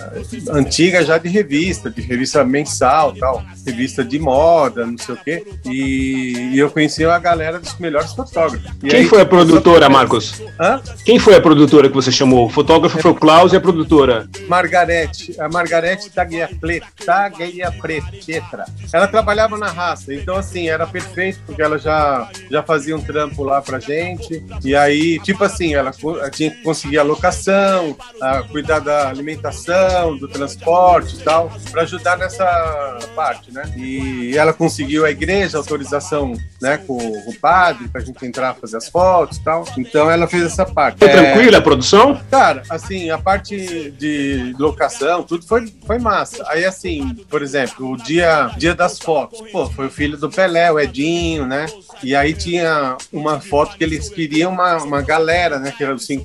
antiga 0.49 1.03
já 1.03 1.17
de 1.17 1.29
revista, 1.29 1.89
de 1.89 2.01
revista 2.01 2.43
mensal, 2.43 3.13
tal, 3.13 3.43
revista 3.65 4.03
de 4.03 4.19
moda, 4.19 4.85
não 4.85 4.97
sei 4.97 5.15
o 5.15 5.17
quê. 5.17 5.45
E, 5.65 6.51
e 6.53 6.59
eu 6.59 6.69
conheci 6.69 7.05
a 7.05 7.17
galera 7.19 7.59
dos 7.59 7.77
melhores 7.79 8.13
fotógrafos. 8.13 8.69
E 8.83 8.89
Quem 8.89 8.99
aí, 9.01 9.05
foi 9.05 9.21
a 9.21 9.25
produtora, 9.25 9.89
Marcos? 9.89 10.41
Hã? 10.59 10.81
Quem 11.03 11.19
foi 11.19 11.35
a 11.35 11.41
produtora 11.41 11.89
que 11.89 11.95
você 11.95 12.11
chamou? 12.11 12.45
O 12.47 12.49
fotógrafo 12.49 12.99
foi 12.99 13.11
o 13.11 13.15
Klaus 13.15 13.53
e 13.53 13.55
a 13.55 13.61
produtora? 13.61 14.27
Margarete, 14.47 15.35
a 15.39 15.49
Margarete 15.49 16.09
Tagliapretra. 16.09 16.85
Ela 18.93 19.07
trabalhava 19.07 19.57
na 19.57 19.71
raça, 19.71 20.13
então 20.13 20.35
assim, 20.35 20.69
era 20.69 20.85
perfeito, 20.85 21.39
porque 21.45 21.61
ela 21.61 21.77
já, 21.77 22.29
já 22.49 22.63
fazia 22.63 22.95
um 22.95 23.01
trampo 23.01 23.43
lá 23.43 23.61
pra 23.61 23.79
gente. 23.79 24.43
E 24.63 24.75
aí, 24.75 25.19
tipo 25.19 25.43
assim, 25.43 25.73
ela 25.73 25.91
tinha 26.35 26.51
que 26.51 26.61
conseguir 26.61 26.99
a 26.99 27.03
locação, 27.03 27.95
a 28.21 28.43
cuidar 28.43 28.79
da 28.79 29.09
alimentação, 29.09 30.17
do 30.17 30.27
transporte 30.27 31.15
e 31.15 31.19
tal, 31.19 31.51
para 31.71 31.83
ajudar 31.83 32.17
nessa 32.17 32.99
parte, 33.15 33.53
né? 33.53 33.63
E 33.77 34.37
ela 34.37 34.53
conseguiu 34.53 35.05
a 35.05 35.11
igreja, 35.11 35.57
autorização, 35.57 36.33
né, 36.61 36.77
com 36.77 36.97
o 36.97 37.33
padre, 37.39 37.87
para 37.87 38.01
a 38.01 38.03
gente 38.03 38.25
entrar 38.25 38.55
fazer 38.55 38.77
as 38.77 38.89
fotos 38.89 39.37
e 39.37 39.43
tal. 39.43 39.65
Então 39.77 40.09
ela 40.09 40.27
fez 40.27 40.43
essa 40.43 40.65
parte. 40.65 40.99
Foi 40.99 41.07
é... 41.07 41.33
tranquila 41.33 41.57
a 41.57 41.61
produção? 41.61 42.19
Cara, 42.29 42.63
assim, 42.69 43.09
a 43.09 43.17
parte 43.17 43.91
de 43.91 44.53
locação, 44.59 45.23
tudo 45.23 45.45
foi, 45.45 45.71
foi 45.85 45.99
massa. 45.99 46.43
Aí, 46.47 46.65
assim, 46.65 47.15
por 47.29 47.41
exemplo, 47.41 47.91
o 47.91 47.97
dia, 47.97 48.51
dia 48.57 48.75
das 48.75 48.99
fotos, 48.99 49.41
pô, 49.51 49.69
foi 49.69 49.87
o 49.87 49.91
filho 49.91 50.17
do 50.17 50.29
Pelé, 50.29 50.71
o 50.71 50.79
Edinho, 50.79 51.45
né? 51.45 51.65
E 52.03 52.15
aí 52.15 52.33
tinha 52.33 52.97
uma 53.11 53.39
foto 53.39 53.77
que 53.77 53.83
eles 53.83 54.09
queriam 54.09 54.51
uma, 54.51 54.77
uma 54.77 55.01
galera, 55.01 55.59
né? 55.59 55.73
Que 55.75 55.83
era 55.83 55.93
os 55.93 56.05
50, 56.05 56.24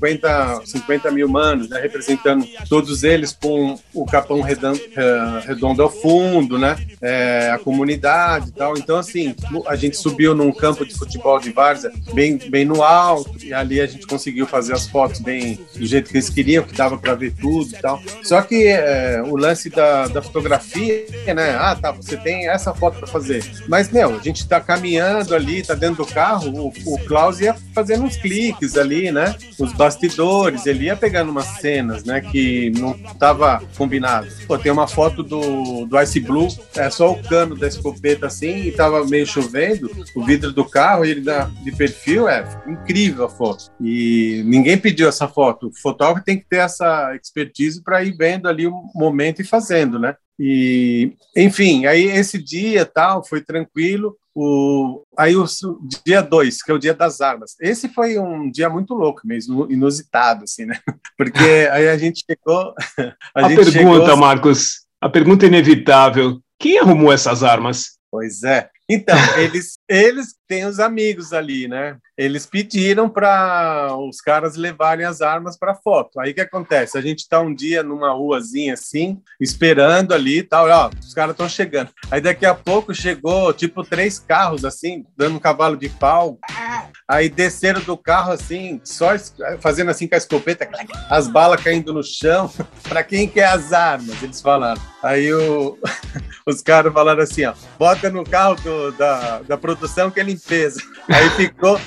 50 0.65 1.11
mil 1.11 1.29
manos, 1.29 1.69
né? 1.69 1.81
Representando 1.81 2.47
todos 2.69 3.03
eles 3.03 3.33
com 3.33 3.79
o 3.95 4.05
capão 4.07 4.41
redondo, 4.41 4.81
eh, 4.97 5.43
redondo 5.47 5.83
ao 5.83 5.91
fundo, 5.91 6.59
né? 6.59 6.77
É, 7.01 7.51
a 7.53 7.59
comunidade 7.59 8.49
e 8.49 8.53
tal. 8.53 8.77
Então, 8.77 8.97
assim, 8.99 9.35
a 9.67 9.77
gente 9.77 9.97
subiu 9.97 10.35
num 10.35 10.53
campo 10.53 10.85
de 10.85 10.95
futebol 10.95 11.39
de 11.39 11.51
várzea 11.51 11.93
bem, 12.13 12.37
bem 12.37 12.65
no 12.65 12.83
alto, 12.83 13.33
e 13.43 13.53
ali 13.53 13.81
a 13.81 13.87
gente 13.87 14.07
conseguiu 14.07 14.47
fazer 14.47 14.73
as 14.75 14.87
fotos 14.87 15.21
bem 15.21 15.59
do 15.77 15.87
jeito 15.87 16.11
que 16.11 16.17
eles 16.17 16.31
queriam, 16.31 16.65
que 16.65 16.75
dava 16.75 16.97
para 16.99 17.15
ver 17.15 17.33
tudo 17.35 17.75
e 17.75 17.81
tal. 17.81 18.01
Só 18.23 18.41
que 18.43 18.67
é, 18.67 19.23
o 19.25 19.37
lance 19.37 19.69
da, 19.71 20.09
da 20.09 20.23
fotografia, 20.23 21.05
né? 21.35 21.57
Ah, 21.59 21.77
tá, 21.77 21.93
você 21.93 22.17
tem 22.17 22.49
essa 22.49 22.75
foto 22.75 22.99
para 22.99 23.07
fazer. 23.07 23.45
Mas, 23.69 23.91
meu, 23.91 24.17
a 24.17 24.23
gente 24.23 24.47
tá 24.47 24.61
caminhando 24.61 25.35
ali, 25.35 25.63
tá 25.63 25.75
dentro 25.75 26.05
do 26.05 26.07
carro, 26.07 26.51
o, 26.51 26.73
o 26.87 26.99
Klaus 27.05 27.41
ia 27.41 27.55
fazendo 27.75 28.05
uns 28.05 28.17
cliques 28.17 28.77
ali, 28.77 29.11
né? 29.11 29.35
Os 29.59 29.73
bastidores, 29.91 30.67
ele 30.67 30.85
ia 30.85 30.97
pegando 30.97 31.31
umas 31.31 31.47
cenas, 31.61 32.05
né? 32.05 32.21
Que 32.21 32.71
não 32.71 32.95
tava 33.19 33.61
combinado. 33.77 34.29
Pô, 34.47 34.57
tem 34.57 34.71
uma 34.71 34.87
foto 34.87 35.23
do, 35.23 35.85
do 35.85 36.01
Ice 36.01 36.21
Blue, 36.21 36.49
é 36.77 36.89
só 36.89 37.13
o 37.13 37.23
cano 37.23 37.57
da 37.57 37.67
escopeta 37.67 38.27
assim, 38.27 38.69
e 38.69 38.73
tava 38.73 39.05
meio 39.05 39.27
chovendo, 39.27 39.91
o 40.15 40.25
vidro 40.25 40.53
do 40.53 40.65
carro, 40.65 41.05
e 41.05 41.11
ele 41.11 41.23
dá 41.23 41.51
de 41.63 41.73
perfil, 41.73 42.29
é 42.29 42.45
incrível 42.69 43.25
a 43.25 43.29
foto. 43.29 43.65
E 43.81 44.43
ninguém 44.47 44.79
pediu 44.79 45.09
essa 45.09 45.27
foto. 45.27 45.69
O 45.69 45.75
fotógrafo 45.75 46.25
tem 46.25 46.39
que 46.39 46.49
ter 46.49 46.59
essa 46.59 47.15
expertise 47.17 47.83
para 47.83 48.05
ir 48.05 48.17
vendo 48.17 48.49
ali 48.49 48.67
o 48.67 48.83
momento 48.95 49.43
e 49.43 49.45
fazendo, 49.45 49.99
né? 49.99 50.15
E, 50.39 51.13
enfim, 51.37 51.85
aí 51.85 52.05
esse 52.05 52.43
dia 52.43 52.87
tal 52.87 53.23
foi 53.23 53.43
tranquilo. 53.43 54.17
O, 54.43 55.05
aí 55.19 55.37
o 55.37 55.45
dia 56.03 56.23
2, 56.23 56.63
que 56.63 56.71
é 56.71 56.75
o 56.75 56.79
dia 56.79 56.95
das 56.95 57.21
armas. 57.21 57.57
Esse 57.61 57.91
foi 57.91 58.19
um 58.19 58.51
dia 58.51 58.71
muito 58.71 58.95
louco 58.95 59.21
mesmo, 59.23 59.71
inusitado, 59.71 60.45
assim, 60.45 60.65
né? 60.65 60.81
Porque 61.15 61.69
aí 61.71 61.87
a 61.87 61.99
gente 61.99 62.25
chegou. 62.25 62.75
A, 63.37 63.45
a 63.45 63.49
gente 63.51 63.71
pergunta, 63.71 64.01
chegou... 64.07 64.17
Marcos, 64.17 64.87
a 64.99 65.11
pergunta 65.11 65.45
inevitável: 65.45 66.41
quem 66.59 66.79
arrumou 66.79 67.13
essas 67.13 67.43
armas? 67.43 67.99
Pois 68.11 68.43
é. 68.43 68.71
Então, 68.89 69.19
eles, 69.37 69.79
eles 69.91 70.37
têm 70.47 70.67
os 70.67 70.79
amigos 70.79 71.33
ali, 71.33 71.67
né? 71.67 71.97
Eles 72.17 72.47
pediram 72.47 73.09
para 73.09 73.89
os 73.97 74.21
caras 74.21 74.55
levarem 74.55 75.05
as 75.05 75.21
armas 75.21 75.59
para 75.59 75.75
foto. 75.75 76.21
Aí 76.21 76.33
que 76.33 76.41
acontece? 76.41 76.97
A 76.97 77.01
gente 77.01 77.21
está 77.21 77.41
um 77.41 77.53
dia 77.53 77.83
numa 77.83 78.13
ruazinha 78.13 78.75
assim, 78.75 79.21
esperando 79.41 80.15
ali 80.15 80.39
e 80.39 80.43
tal, 80.45 80.69
ó, 80.69 80.91
os 81.01 81.13
caras 81.13 81.33
estão 81.33 81.49
chegando. 81.49 81.91
Aí 82.09 82.21
daqui 82.21 82.47
a 82.47 82.55
pouco 82.55 82.95
chegou, 82.95 83.53
tipo, 83.53 83.83
três 83.83 84.21
carros 84.21 84.65
assim, 84.65 85.05
dando 85.17 85.37
um 85.37 85.41
cavalo 85.41 85.77
de 85.77 85.89
pau. 85.89 86.39
Aí 87.09 87.29
desceram 87.29 87.81
do 87.81 87.97
carro 87.97 88.33
assim, 88.33 88.81
só 88.85 89.11
fazendo 89.61 89.91
assim 89.91 90.07
com 90.07 90.15
a 90.15 90.19
escopeta, 90.19 90.69
as 91.09 91.27
balas 91.27 91.63
caindo 91.63 91.93
no 91.93 92.05
chão. 92.05 92.49
para 92.89 93.03
quem 93.03 93.27
quer 93.27 93.47
as 93.47 93.73
armas? 93.73 94.23
Eles 94.23 94.41
falaram. 94.41 94.81
Aí 95.03 95.33
o, 95.33 95.77
os 96.47 96.63
caras 96.63 96.93
falaram 96.93 97.23
assim, 97.23 97.45
ó, 97.45 97.55
bota 97.79 98.11
no 98.11 98.23
carro 98.25 98.55
do, 98.57 98.93
da, 98.93 99.41
da 99.41 99.57
produção 99.57 99.80
que 100.13 100.21
é 100.21 100.23
limpeza. 100.23 100.81
Aí 101.09 101.31
ficou. 101.31 101.81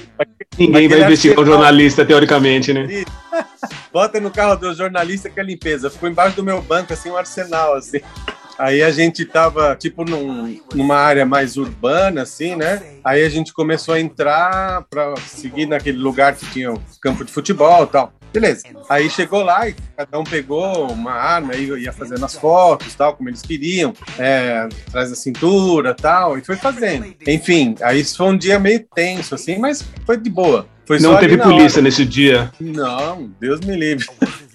Ninguém 0.58 0.88
vai 0.88 1.02
investigar 1.04 1.40
o 1.40 1.46
jornalista, 1.46 2.06
teoricamente, 2.06 2.74
né? 2.74 3.06
Bota 3.92 4.20
no 4.20 4.32
carro 4.32 4.56
do 4.56 4.74
jornalista 4.74 5.30
que 5.30 5.40
é 5.40 5.44
limpeza. 5.44 5.90
Ficou 5.90 6.10
embaixo 6.10 6.36
do 6.36 6.44
meu 6.44 6.62
banco, 6.62 6.94
assim, 6.94 7.10
um 7.10 7.18
arsenal, 7.18 7.76
assim. 7.76 8.00
Aí 8.58 8.84
a 8.84 8.92
gente 8.92 9.26
tava, 9.26 9.76
tipo, 9.76 10.06
num, 10.06 10.60
numa 10.74 10.96
área 10.96 11.26
mais 11.26 11.58
urbana, 11.58 12.22
assim, 12.22 12.56
né? 12.56 12.82
Aí 13.04 13.24
a 13.24 13.30
gente 13.30 13.52
começou 13.52 13.96
a 13.96 14.00
entrar 14.00 14.84
para 14.90 15.16
seguir 15.18 15.66
naquele 15.66 15.98
lugar 15.98 16.36
que 16.36 16.46
tinha 16.46 16.72
o 16.72 16.82
campo 17.02 17.26
de 17.26 17.32
futebol 17.32 17.84
e 17.84 17.88
tal. 17.88 18.14
Beleza. 18.34 18.63
Aí 18.90 19.10
chegou 19.10 19.44
lá 19.44 19.70
e 19.70 19.75
cada 19.96 20.20
um 20.20 20.24
pegou 20.24 20.92
uma 20.92 21.12
arma 21.12 21.56
e 21.56 21.68
ia 21.84 21.94
fazendo 21.94 22.25
as 22.25 22.36
fotos, 22.36 22.96
tal, 22.96 23.16
como 23.16 23.30
eles 23.30 23.42
queriam, 23.42 23.94
é, 24.18 24.68
atrás 24.88 25.12
da 25.12 25.16
cintura 25.16 25.94
tal, 25.94 26.38
e 26.38 26.42
foi 26.44 26.56
fazendo. 26.56 27.13
Enfim, 27.28 27.75
aí 27.82 28.00
isso 28.00 28.18
foi 28.18 28.28
um 28.28 28.38
dia 28.38 28.60
meio 28.60 28.86
tenso, 28.96 29.36
assim, 29.36 29.60
mas 29.60 29.86
foi 30.06 30.18
de 30.18 30.30
boa. 30.30 30.68
Foi 30.86 31.00
Não 31.00 31.18
teve 31.18 31.38
polícia 31.38 31.78
hora. 31.78 31.84
nesse 31.84 32.04
dia? 32.06 32.52
Não, 32.60 33.32
Deus 33.40 33.62
me 33.62 33.75
livre. 33.75 34.06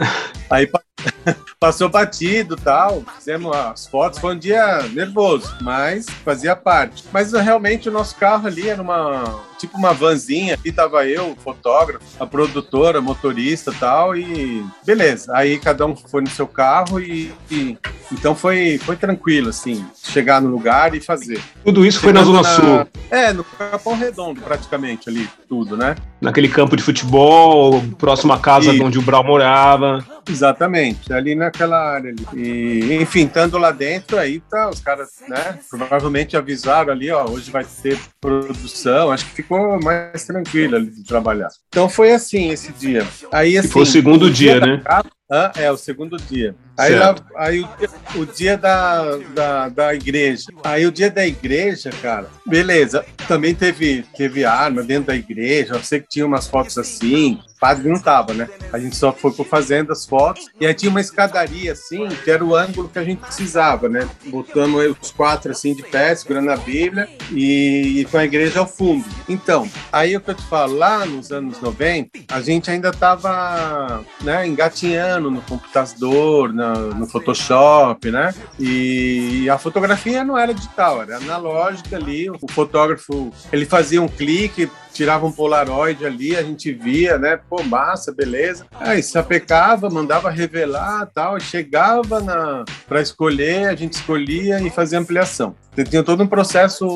aí 0.51 0.69
passou 1.59 1.89
batido 1.89 2.57
tal, 2.57 3.03
fizemos 3.19 3.55
as 3.55 3.87
fotos, 3.87 4.19
foi 4.19 4.35
um 4.35 4.39
dia 4.39 4.83
nervoso, 4.93 5.57
mas 5.63 6.07
fazia 6.25 6.55
parte. 6.55 7.05
Mas 7.13 7.33
realmente 7.33 7.89
o 7.89 7.93
nosso 7.93 8.17
carro 8.17 8.47
ali 8.47 8.69
era 8.69 8.83
uma 8.83 9.41
tipo 9.59 9.77
uma 9.77 9.93
vanzinha, 9.93 10.55
aqui 10.55 10.73
tava 10.73 11.07
eu, 11.07 11.37
fotógrafo, 11.43 12.05
a 12.19 12.27
produtora, 12.27 13.01
motorista 13.01 13.73
tal, 13.79 14.17
e 14.17 14.65
beleza. 14.87 15.33
Aí 15.35 15.59
cada 15.59 15.85
um 15.87 15.95
foi 15.95 16.23
no 16.23 16.31
seu 16.31 16.47
carro 16.47 17.01
e, 17.01 17.33
e 17.51 17.77
então 18.11 18.35
foi, 18.35 18.79
foi 18.79 18.97
tranquilo, 18.97 19.51
assim, 19.51 19.85
chegar 20.03 20.41
no 20.41 20.49
lugar 20.49 20.95
e 20.95 21.01
fazer. 21.01 21.41
Tudo 21.65 21.85
isso 21.85 22.01
Chegando 22.01 22.25
foi 22.25 22.33
na 22.33 22.43
Zona 22.43 22.43
na, 22.43 22.85
Sul? 22.85 23.03
É, 23.11 23.33
no 23.33 23.45
Capão 23.45 23.97
Redondo, 23.97 24.41
praticamente, 24.41 25.09
ali, 25.09 25.29
tudo, 25.49 25.77
né? 25.77 25.97
Naquele 26.21 26.49
campo 26.49 26.77
de 26.77 26.83
futebol, 26.83 27.83
próximo 27.99 28.33
à 28.33 28.39
casa 28.39 28.73
e... 28.73 28.81
onde 28.81 28.99
o 28.99 29.03
Brau 29.03 29.23
morava. 29.25 30.05
Exatamente, 30.29 31.13
ali 31.13 31.35
naquela 31.35 31.79
área 31.79 32.11
ali. 32.11 32.27
E, 32.35 32.95
enfim, 33.01 33.25
estando 33.25 33.57
lá 33.59 33.71
dentro, 33.71 34.19
aí 34.19 34.41
tá, 34.41 34.69
os 34.69 34.81
caras, 34.81 35.09
né, 35.29 35.59
provavelmente 35.71 36.37
avisaram 36.37 36.93
ali, 36.93 37.11
ó, 37.11 37.25
hoje 37.25 37.51
vai 37.51 37.65
ter 37.83 37.99
produção, 38.21 39.11
acho 39.11 39.27
que 39.27 39.43
ficou 39.49 39.83
mais 39.83 40.25
tranquilo 40.27 40.77
ali 40.77 40.91
de 40.91 41.03
trabalhar. 41.03 41.49
Então 41.69 41.89
foi 41.89 42.13
assim 42.13 42.51
esse 42.51 42.71
dia. 42.73 43.07
Aí, 43.33 43.57
assim, 43.57 43.69
foi 43.69 43.83
o 43.83 43.87
segundo 43.87 44.31
dia, 44.31 44.61
dia 44.61 44.77
né? 44.77 44.83
Capa, 44.85 45.11
ah, 45.31 45.53
é, 45.57 45.73
o 45.73 45.77
segundo 45.77 46.19
dia. 46.19 46.55
Aí, 46.79 46.95
lá, 46.95 47.17
aí 47.37 47.61
o, 47.61 48.21
o, 48.21 48.25
dia 48.25 48.57
da, 48.57 49.17
da, 49.35 49.69
da 49.69 49.95
igreja. 49.95 50.47
Aí 50.63 50.87
o 50.87 50.93
dia 50.93 51.11
da 51.11 51.27
igreja, 51.27 51.91
cara, 52.01 52.29
beleza. 52.47 53.05
Também 53.27 53.53
teve, 53.53 54.05
teve 54.17 54.45
arma 54.45 54.85
dentro 54.85 55.09
da 55.09 55.17
igreja. 55.17 55.75
Eu 55.75 55.83
sei 55.83 56.01
que 56.01 56.09
tinha 56.09 56.25
umas 56.25 56.47
fotos 56.47 56.79
assim. 56.79 57.41
padre 57.59 57.89
não 57.89 57.99
tava, 57.99 58.33
né? 58.33 58.49
A 58.73 58.79
gente 58.79 58.95
só 58.95 59.13
foi 59.13 59.33
fazendo 59.45 59.91
as 59.91 60.07
fotos 60.07 60.47
e 60.61 60.67
aí 60.67 60.73
tinha 60.73 60.89
uma 60.89 61.01
escadaria 61.01 61.73
assim, 61.73 62.09
que 62.23 62.31
era 62.31 62.45
o 62.45 62.55
ângulo 62.55 62.89
que 62.89 62.99
a 62.99 63.05
gente 63.05 63.19
precisava, 63.19 63.89
né? 63.89 64.09
Botando 64.27 64.77
os 65.01 65.11
quatro 65.11 65.51
assim 65.51 65.75
de 65.75 65.83
pé, 65.83 66.15
segurando 66.15 66.51
a 66.51 66.57
Bíblia 66.57 67.09
e, 67.33 68.01
e 68.01 68.05
com 68.05 68.19
a 68.19 68.25
igreja 68.25 68.61
ao 68.61 68.69
fundo. 68.69 69.05
Então, 69.29 69.69
aí 69.93 70.17
o 70.17 70.21
que 70.21 70.31
eu 70.31 70.35
te 70.35 70.45
falo, 70.45 70.77
lá 70.77 71.05
nos 71.05 71.33
anos 71.33 71.61
90, 71.61 72.21
a 72.29 72.41
gente 72.41 72.71
ainda 72.71 72.93
tava 72.93 74.05
né, 74.23 74.47
engatinhando 74.47 75.29
no 75.29 75.43
computador, 75.43 76.53
no, 76.75 77.07
Photoshop, 77.07 78.11
né? 78.11 78.35
E 78.59 79.49
a 79.51 79.59
fotografia 79.59 80.25
não 80.25 80.37
era 80.37 80.53
digital, 80.55 81.03
era 81.03 81.17
analógica 81.17 81.97
ali. 81.97 82.31
O 82.31 82.51
fotógrafo, 82.51 83.33
ele 83.53 83.65
fazia 83.65 84.01
um 84.01 84.09
clique, 84.09 84.71
tirava 84.93 85.27
um 85.27 85.33
polaroid 85.33 86.05
ali, 86.05 86.37
a 86.37 86.43
gente 86.43 86.73
via, 86.73 87.19
né? 87.19 87.39
Pô, 87.49 87.63
massa, 87.63 88.13
beleza. 88.13 88.67
Aí 88.81 89.03
sapecava, 89.03 89.89
mandava 89.89 90.31
revelar 90.31 91.07
tal, 91.15 91.39
chegava 91.39 92.21
na 92.21 92.65
para 92.89 93.01
escolher, 93.01 93.69
a 93.69 93.75
gente 93.77 93.95
escolhia 93.95 94.61
e 94.61 94.71
fazia 94.71 94.99
ampliação. 94.99 95.55
Tinha 95.85 96.03
todo 96.03 96.23
um 96.25 96.27
processo 96.27 96.87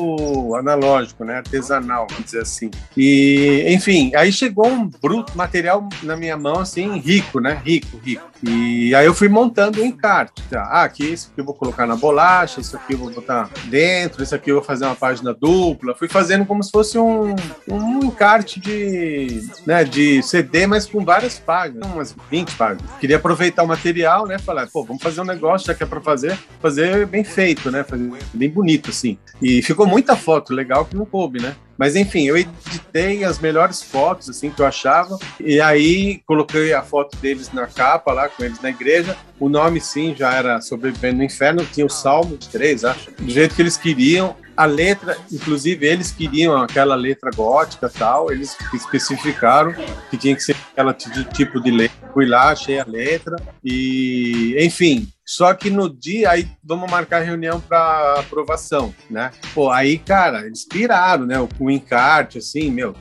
analógico, 0.55 1.23
né? 1.23 1.37
Artesanal, 1.37 2.05
vamos 2.09 2.25
dizer 2.25 2.41
assim. 2.41 2.69
E, 2.97 3.63
enfim, 3.67 4.11
aí 4.15 4.31
chegou 4.31 4.67
um 4.67 4.89
bruto 5.01 5.37
material 5.37 5.87
na 6.01 6.17
minha 6.17 6.35
mão, 6.35 6.59
assim, 6.59 6.97
rico, 6.99 7.39
né? 7.39 7.61
Rico, 7.63 7.97
rico. 8.03 8.23
E 8.43 8.93
aí 8.93 9.05
eu 9.05 9.13
fui 9.13 9.29
montando 9.29 9.62
o 9.69 9.81
um 9.81 9.85
encarte. 9.85 10.43
Ah, 10.53 10.83
aqui, 10.83 11.13
isso 11.13 11.29
aqui 11.31 11.41
eu 11.41 11.45
vou 11.45 11.53
colocar 11.53 11.85
na 11.85 11.95
bolacha, 11.95 12.59
isso 12.59 12.75
aqui 12.75 12.93
eu 12.93 12.97
vou 12.97 13.11
botar 13.11 13.49
dentro, 13.65 14.23
isso 14.23 14.35
aqui 14.35 14.51
eu 14.51 14.55
vou 14.55 14.63
fazer 14.63 14.85
uma 14.85 14.95
página 14.95 15.33
dupla. 15.33 15.95
Fui 15.95 16.07
fazendo 16.07 16.45
como 16.45 16.63
se 16.63 16.71
fosse 16.71 16.97
um, 16.97 17.35
um 17.67 17.99
encarte 18.03 18.59
de, 18.59 19.47
né, 19.65 19.83
de 19.83 20.21
CD, 20.23 20.67
mas 20.67 20.85
com 20.85 21.03
várias 21.03 21.39
páginas, 21.39 21.89
umas 21.89 22.15
20 22.29 22.55
páginas. 22.55 22.89
Queria 22.99 23.17
aproveitar 23.17 23.63
o 23.63 23.67
material, 23.67 24.25
né? 24.25 24.37
Falar, 24.39 24.67
pô, 24.67 24.83
vamos 24.83 25.01
fazer 25.01 25.21
um 25.21 25.25
negócio, 25.25 25.67
já 25.67 25.73
que 25.73 25.83
é 25.83 25.85
pra 25.85 26.01
fazer, 26.01 26.37
fazer 26.61 27.05
bem 27.05 27.23
feito, 27.23 27.71
né? 27.71 27.83
Fazer 27.83 28.09
bem 28.33 28.49
bonito, 28.49 28.89
assim. 28.89 29.17
E 29.41 29.61
ficou 29.61 29.85
muita 29.85 30.15
foto 30.15 30.53
legal 30.53 30.85
que 30.85 30.95
não 30.95 31.05
coube, 31.05 31.41
né? 31.41 31.55
Mas 31.77 31.95
enfim, 31.95 32.27
eu 32.27 32.37
editei 32.37 33.23
as 33.23 33.39
melhores 33.39 33.81
fotos 33.81 34.29
assim 34.29 34.49
que 34.49 34.61
eu 34.61 34.65
achava 34.65 35.17
e 35.39 35.59
aí 35.59 36.21
coloquei 36.25 36.73
a 36.73 36.81
foto 36.81 37.17
deles 37.17 37.51
na 37.51 37.65
capa 37.65 38.13
lá 38.13 38.29
com 38.29 38.43
eles 38.43 38.61
na 38.61 38.69
igreja. 38.69 39.17
O 39.39 39.49
nome 39.49 39.81
sim 39.81 40.15
já 40.15 40.33
era 40.33 40.61
Sobrevivendo 40.61 41.17
no 41.17 41.23
Inferno, 41.23 41.65
tinha 41.65 41.85
o 41.85 41.89
Salmo 41.89 42.37
3, 42.37 42.85
acho, 42.85 43.11
do 43.11 43.29
jeito 43.29 43.55
que 43.55 43.61
eles 43.61 43.77
queriam. 43.77 44.35
A 44.55 44.65
letra, 44.65 45.17
inclusive 45.31 45.83
eles 45.83 46.11
queriam 46.11 46.55
aquela 46.61 46.93
letra 46.93 47.31
gótica 47.35 47.89
tal, 47.89 48.31
eles 48.31 48.55
especificaram 48.71 49.73
que 50.11 50.17
tinha 50.17 50.35
que 50.35 50.43
ser 50.43 50.55
aquela 50.71 50.93
tipo 50.93 51.59
de 51.59 51.71
letra. 51.71 52.02
Fui 52.13 52.25
lá, 52.25 52.51
achei 52.51 52.79
a 52.79 52.85
letra 52.85 53.35
e, 53.63 54.55
enfim, 54.59 55.11
só 55.25 55.53
que 55.53 55.69
no 55.69 55.89
dia, 55.89 56.31
aí 56.31 56.47
vamos 56.61 56.91
marcar 56.91 57.21
reunião 57.21 57.59
para 57.59 58.19
aprovação, 58.19 58.93
né? 59.09 59.31
Pô, 59.53 59.71
aí, 59.71 59.97
cara, 59.97 60.45
eles 60.45 60.65
piraram, 60.65 61.25
né? 61.25 61.35
O 61.59 61.71
encarte, 61.71 62.39
assim, 62.39 62.69
meu, 62.69 62.93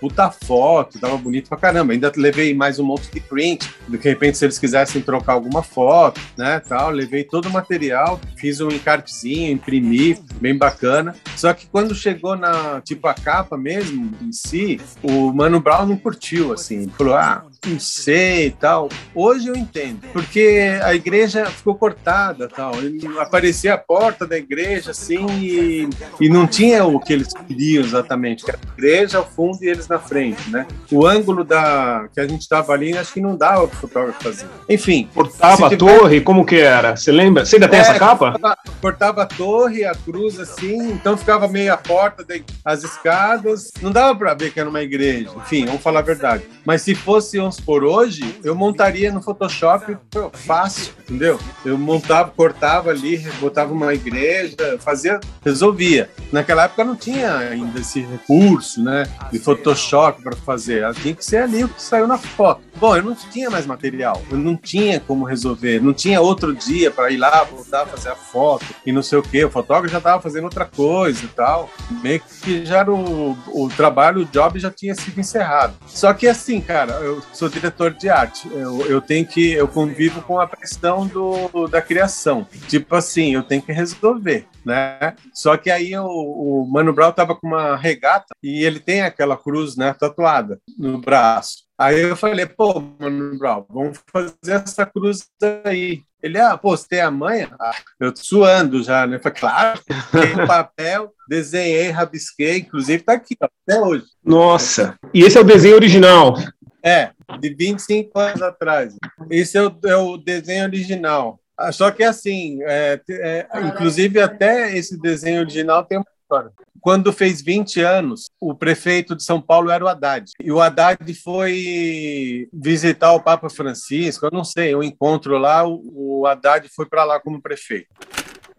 puta 0.00 0.30
foto, 0.30 0.98
tava 0.98 1.18
bonito 1.18 1.50
pra 1.50 1.58
caramba. 1.58 1.92
Ainda 1.92 2.10
levei 2.16 2.54
mais 2.54 2.78
um 2.78 2.84
monte 2.84 3.10
de 3.12 3.20
print, 3.20 3.70
de 3.86 3.96
repente, 3.98 4.38
se 4.38 4.46
eles 4.46 4.58
quisessem 4.58 5.02
trocar 5.02 5.34
alguma 5.34 5.62
foto, 5.62 6.18
né? 6.36 6.60
Tal, 6.60 6.90
levei 6.90 7.24
todo 7.24 7.46
o 7.46 7.52
material, 7.52 8.18
fiz 8.36 8.60
um 8.60 8.68
encartezinho, 8.68 9.52
imprimi, 9.52 10.18
bem 10.40 10.56
bacana. 10.56 11.14
Só 11.36 11.52
que 11.52 11.66
quando 11.66 11.94
chegou 11.94 12.36
na, 12.36 12.80
tipo, 12.80 13.06
a 13.06 13.12
capa 13.12 13.56
mesmo, 13.58 14.12
em 14.22 14.32
si, 14.32 14.80
o 15.02 15.30
Mano 15.30 15.60
Brown 15.60 15.84
não 15.84 15.96
curtiu, 15.96 16.54
assim, 16.54 16.88
falou, 16.88 17.16
ah, 17.16 17.44
sei 17.78 18.46
e 18.46 18.50
tal. 18.50 18.88
Hoje 19.14 19.48
eu 19.48 19.56
entendo, 19.56 20.00
porque 20.12 20.78
a 20.82 20.94
igreja 20.94 21.46
ficou 21.46 21.74
cortada, 21.74 22.48
tal. 22.48 22.72
Aparecia 23.18 23.74
a 23.74 23.78
porta 23.78 24.26
da 24.26 24.36
igreja 24.36 24.92
assim 24.92 25.26
e, 25.40 25.88
e 26.20 26.28
não 26.28 26.46
tinha 26.46 26.84
o 26.84 27.00
que 27.00 27.12
eles 27.12 27.28
queriam 27.46 27.84
exatamente, 27.84 28.44
que 28.44 28.50
era 28.50 28.58
a 28.58 28.72
igreja 28.78 29.18
ao 29.18 29.28
fundo 29.28 29.58
e 29.62 29.68
eles 29.68 29.88
na 29.88 29.98
frente, 29.98 30.48
né? 30.50 30.66
O 30.90 31.06
ângulo 31.06 31.44
da 31.44 32.08
que 32.12 32.20
a 32.20 32.26
gente 32.26 32.42
estava 32.42 32.72
ali, 32.72 32.96
acho 32.96 33.12
que 33.12 33.20
não 33.20 33.36
dava 33.36 33.66
para 33.66 33.76
o 33.76 33.80
fotógrafo 33.80 34.22
fazer. 34.22 34.46
Enfim, 34.68 35.08
cortava 35.14 35.66
a 35.66 35.76
torre, 35.76 36.20
como 36.20 36.44
que 36.44 36.56
era? 36.56 36.96
Você 36.96 37.10
lembra? 37.12 37.44
Você 37.44 37.56
ainda 37.56 37.68
tem 37.68 37.78
é, 37.78 37.82
essa 37.82 37.98
capa? 37.98 38.32
Cortava, 38.32 38.58
cortava, 38.80 39.22
a 39.22 39.26
torre, 39.26 39.84
a 39.84 39.94
cruz 39.94 40.38
assim, 40.38 40.92
então 40.92 41.16
ficava 41.16 41.48
meio 41.48 41.72
a 41.72 41.76
porta, 41.76 42.24
as 42.64 42.82
escadas, 42.82 43.70
não 43.80 43.90
dava 43.90 44.16
para 44.16 44.34
ver 44.34 44.52
que 44.52 44.60
era 44.60 44.68
uma 44.68 44.82
igreja. 44.82 45.30
Enfim, 45.36 45.66
vamos 45.66 45.82
falar 45.82 46.00
a 46.00 46.02
verdade. 46.02 46.44
Mas 46.64 46.82
se 46.82 46.94
fosse 46.94 47.38
por 47.60 47.84
hoje, 47.84 48.38
eu 48.44 48.54
montaria 48.54 49.12
no 49.12 49.22
Photoshop 49.22 49.96
fácil, 50.32 50.92
entendeu? 51.00 51.38
Eu 51.64 51.78
montava, 51.78 52.30
cortava 52.30 52.90
ali, 52.90 53.18
botava 53.40 53.72
uma 53.72 53.94
igreja, 53.94 54.78
fazia, 54.78 55.20
resolvia. 55.44 56.10
Naquela 56.32 56.64
época 56.64 56.84
não 56.84 56.96
tinha 56.96 57.36
ainda 57.36 57.80
esse 57.80 58.00
recurso, 58.00 58.82
né, 58.82 59.06
de 59.30 59.38
Photoshop 59.38 60.22
para 60.22 60.36
fazer. 60.36 60.82
Ela 60.82 60.94
tinha 60.94 61.14
que 61.14 61.24
ser 61.24 61.38
ali 61.38 61.64
o 61.64 61.68
que 61.68 61.82
saiu 61.82 62.06
na 62.06 62.18
foto. 62.18 62.62
Bom, 62.78 62.94
eu 62.94 63.02
não 63.02 63.14
tinha 63.14 63.48
mais 63.48 63.64
material, 63.64 64.22
eu 64.30 64.36
não 64.36 64.54
tinha 64.54 65.00
como 65.00 65.24
resolver, 65.24 65.80
não 65.80 65.94
tinha 65.94 66.20
outro 66.20 66.54
dia 66.54 66.90
para 66.90 67.10
ir 67.10 67.16
lá, 67.16 67.42
voltar, 67.44 67.86
fazer 67.86 68.10
a 68.10 68.14
foto 68.14 68.66
e 68.84 68.92
não 68.92 69.02
sei 69.02 69.18
o 69.18 69.22
que. 69.22 69.44
O 69.44 69.50
fotógrafo 69.50 69.88
já 69.88 69.98
estava 69.98 70.20
fazendo 70.20 70.44
outra 70.44 70.66
coisa 70.66 71.24
e 71.24 71.28
tal. 71.28 71.70
Meio 72.02 72.20
que 72.20 72.66
já 72.66 72.78
era 72.78 72.92
o, 72.92 73.36
o 73.48 73.68
trabalho, 73.68 74.22
o 74.22 74.24
job 74.26 74.58
já 74.58 74.70
tinha 74.70 74.94
sido 74.94 75.18
encerrado. 75.18 75.74
Só 75.86 76.12
que 76.12 76.28
assim, 76.28 76.60
cara, 76.60 76.92
eu 76.94 77.22
sou 77.36 77.48
diretor 77.48 77.92
de 77.92 78.08
arte, 78.08 78.48
eu, 78.50 78.86
eu 78.86 79.00
tenho 79.00 79.26
que, 79.26 79.52
eu 79.52 79.68
convivo 79.68 80.22
com 80.22 80.40
a 80.40 80.48
questão 80.48 81.06
do, 81.06 81.68
da 81.68 81.82
criação. 81.82 82.46
Tipo 82.68 82.96
assim, 82.96 83.34
eu 83.34 83.42
tenho 83.42 83.62
que 83.62 83.72
resolver 83.72 84.46
né? 84.66 85.14
Só 85.32 85.56
que 85.56 85.70
aí 85.70 85.96
o, 85.96 86.04
o 86.04 86.68
Mano 86.68 86.92
Brown 86.92 87.12
tava 87.12 87.36
com 87.36 87.46
uma 87.46 87.76
regata 87.76 88.34
e 88.42 88.64
ele 88.64 88.80
tem 88.80 89.02
aquela 89.02 89.36
cruz, 89.36 89.76
né, 89.76 89.94
tatuada 89.94 90.60
no 90.76 90.98
braço. 90.98 91.64
Aí 91.78 92.00
eu 92.00 92.16
falei, 92.16 92.46
pô, 92.46 92.80
Mano 92.98 93.38
Brown, 93.38 93.64
vamos 93.70 94.00
fazer 94.12 94.64
essa 94.64 94.84
cruz 94.84 95.28
aí. 95.64 96.02
Ele, 96.20 96.40
ah, 96.40 96.58
pô, 96.58 96.76
você 96.76 96.88
tem 96.88 97.00
a 97.00 97.10
manha? 97.10 97.54
Ah, 97.60 97.76
eu 98.00 98.12
suando 98.16 98.82
já, 98.82 99.06
né? 99.06 99.16
Eu 99.16 99.20
falei, 99.20 99.38
claro, 99.38 99.80
tem 100.10 100.34
papel, 100.46 101.12
desenhei, 101.28 101.90
rabisquei, 101.90 102.58
inclusive 102.58 103.04
tá 103.04 103.12
aqui, 103.12 103.36
ó, 103.40 103.46
até 103.46 103.80
hoje. 103.80 104.04
Nossa, 104.24 104.98
e 105.14 105.22
esse 105.22 105.38
é 105.38 105.40
o 105.40 105.44
desenho 105.44 105.76
original? 105.76 106.34
É, 106.82 107.10
de 107.38 107.54
25 107.54 108.18
anos 108.18 108.42
atrás. 108.42 108.96
Esse 109.30 109.58
é 109.58 109.62
o, 109.62 109.76
é 109.84 109.96
o 109.96 110.16
desenho 110.16 110.64
original. 110.64 111.40
Ah, 111.56 111.72
só 111.72 111.90
que 111.90 112.04
assim, 112.04 112.58
é, 112.62 113.00
é, 113.08 113.46
inclusive 113.64 114.20
até 114.20 114.76
esse 114.76 115.00
desenho 115.00 115.40
original 115.40 115.84
tem 115.84 115.98
uma 115.98 116.06
história. 116.20 116.52
Quando 116.80 117.12
fez 117.12 117.40
20 117.40 117.80
anos, 117.80 118.26
o 118.40 118.54
prefeito 118.54 119.16
de 119.16 119.24
São 119.24 119.40
Paulo 119.40 119.70
era 119.70 119.84
o 119.84 119.88
Haddad. 119.88 120.30
E 120.40 120.52
o 120.52 120.60
Haddad 120.60 121.14
foi 121.14 122.48
visitar 122.52 123.12
o 123.12 123.20
Papa 123.20 123.48
Francisco, 123.48 124.26
eu 124.26 124.30
não 124.30 124.44
sei, 124.44 124.74
um 124.74 124.82
encontro 124.82 125.38
lá, 125.38 125.64
o 125.66 126.26
Haddad 126.26 126.68
foi 126.68 126.86
para 126.86 127.04
lá 127.04 127.18
como 127.18 127.42
prefeito. 127.42 127.88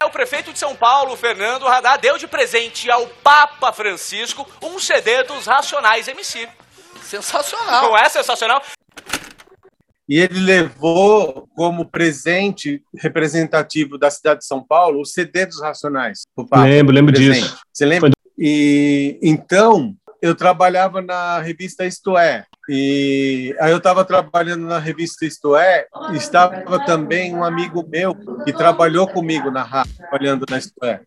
O 0.04 0.10
prefeito 0.10 0.52
de 0.52 0.58
São 0.58 0.76
Paulo, 0.76 1.16
Fernando 1.16 1.66
Haddad, 1.66 2.00
deu 2.00 2.18
de 2.18 2.28
presente 2.28 2.90
ao 2.90 3.06
Papa 3.06 3.72
Francisco 3.72 4.46
um 4.62 4.78
CD 4.78 5.22
dos 5.24 5.46
Racionais 5.46 6.06
MC. 6.06 6.48
Sensacional. 7.08 7.82
Não 7.82 7.98
é 7.98 8.08
sensacional? 8.08 8.62
e 10.08 10.18
ele 10.18 10.40
levou 10.40 11.46
como 11.54 11.84
presente 11.84 12.82
representativo 12.96 13.98
da 13.98 14.10
cidade 14.10 14.40
de 14.40 14.46
São 14.46 14.64
Paulo 14.64 15.02
o 15.02 15.04
CD 15.04 15.44
dos 15.44 15.60
Racionais. 15.60 16.22
lembro, 16.62 16.94
lembro 16.94 17.12
presente. 17.12 17.42
disso. 17.42 17.58
Você 17.72 17.84
lembra? 17.84 18.10
E 18.38 19.18
então 19.22 19.94
eu 20.22 20.34
trabalhava 20.34 21.02
na 21.02 21.40
revista 21.40 21.84
Isto 21.84 22.16
É, 22.16 22.46
e 22.68 23.54
aí 23.60 23.70
eu 23.70 23.78
estava 23.78 24.04
trabalhando 24.04 24.66
na 24.66 24.78
revista 24.78 25.24
Isto 25.24 25.56
É, 25.56 25.86
estava 26.12 26.84
também 26.84 27.34
um 27.34 27.42
amigo 27.42 27.84
meu 27.88 28.14
que 28.44 28.52
trabalhou 28.52 29.06
comigo 29.06 29.50
na 29.50 29.62
rádio, 29.62 29.94
trabalhando 29.96 30.44
na 30.48 30.58
Isto 30.58 30.84
É, 30.84 31.00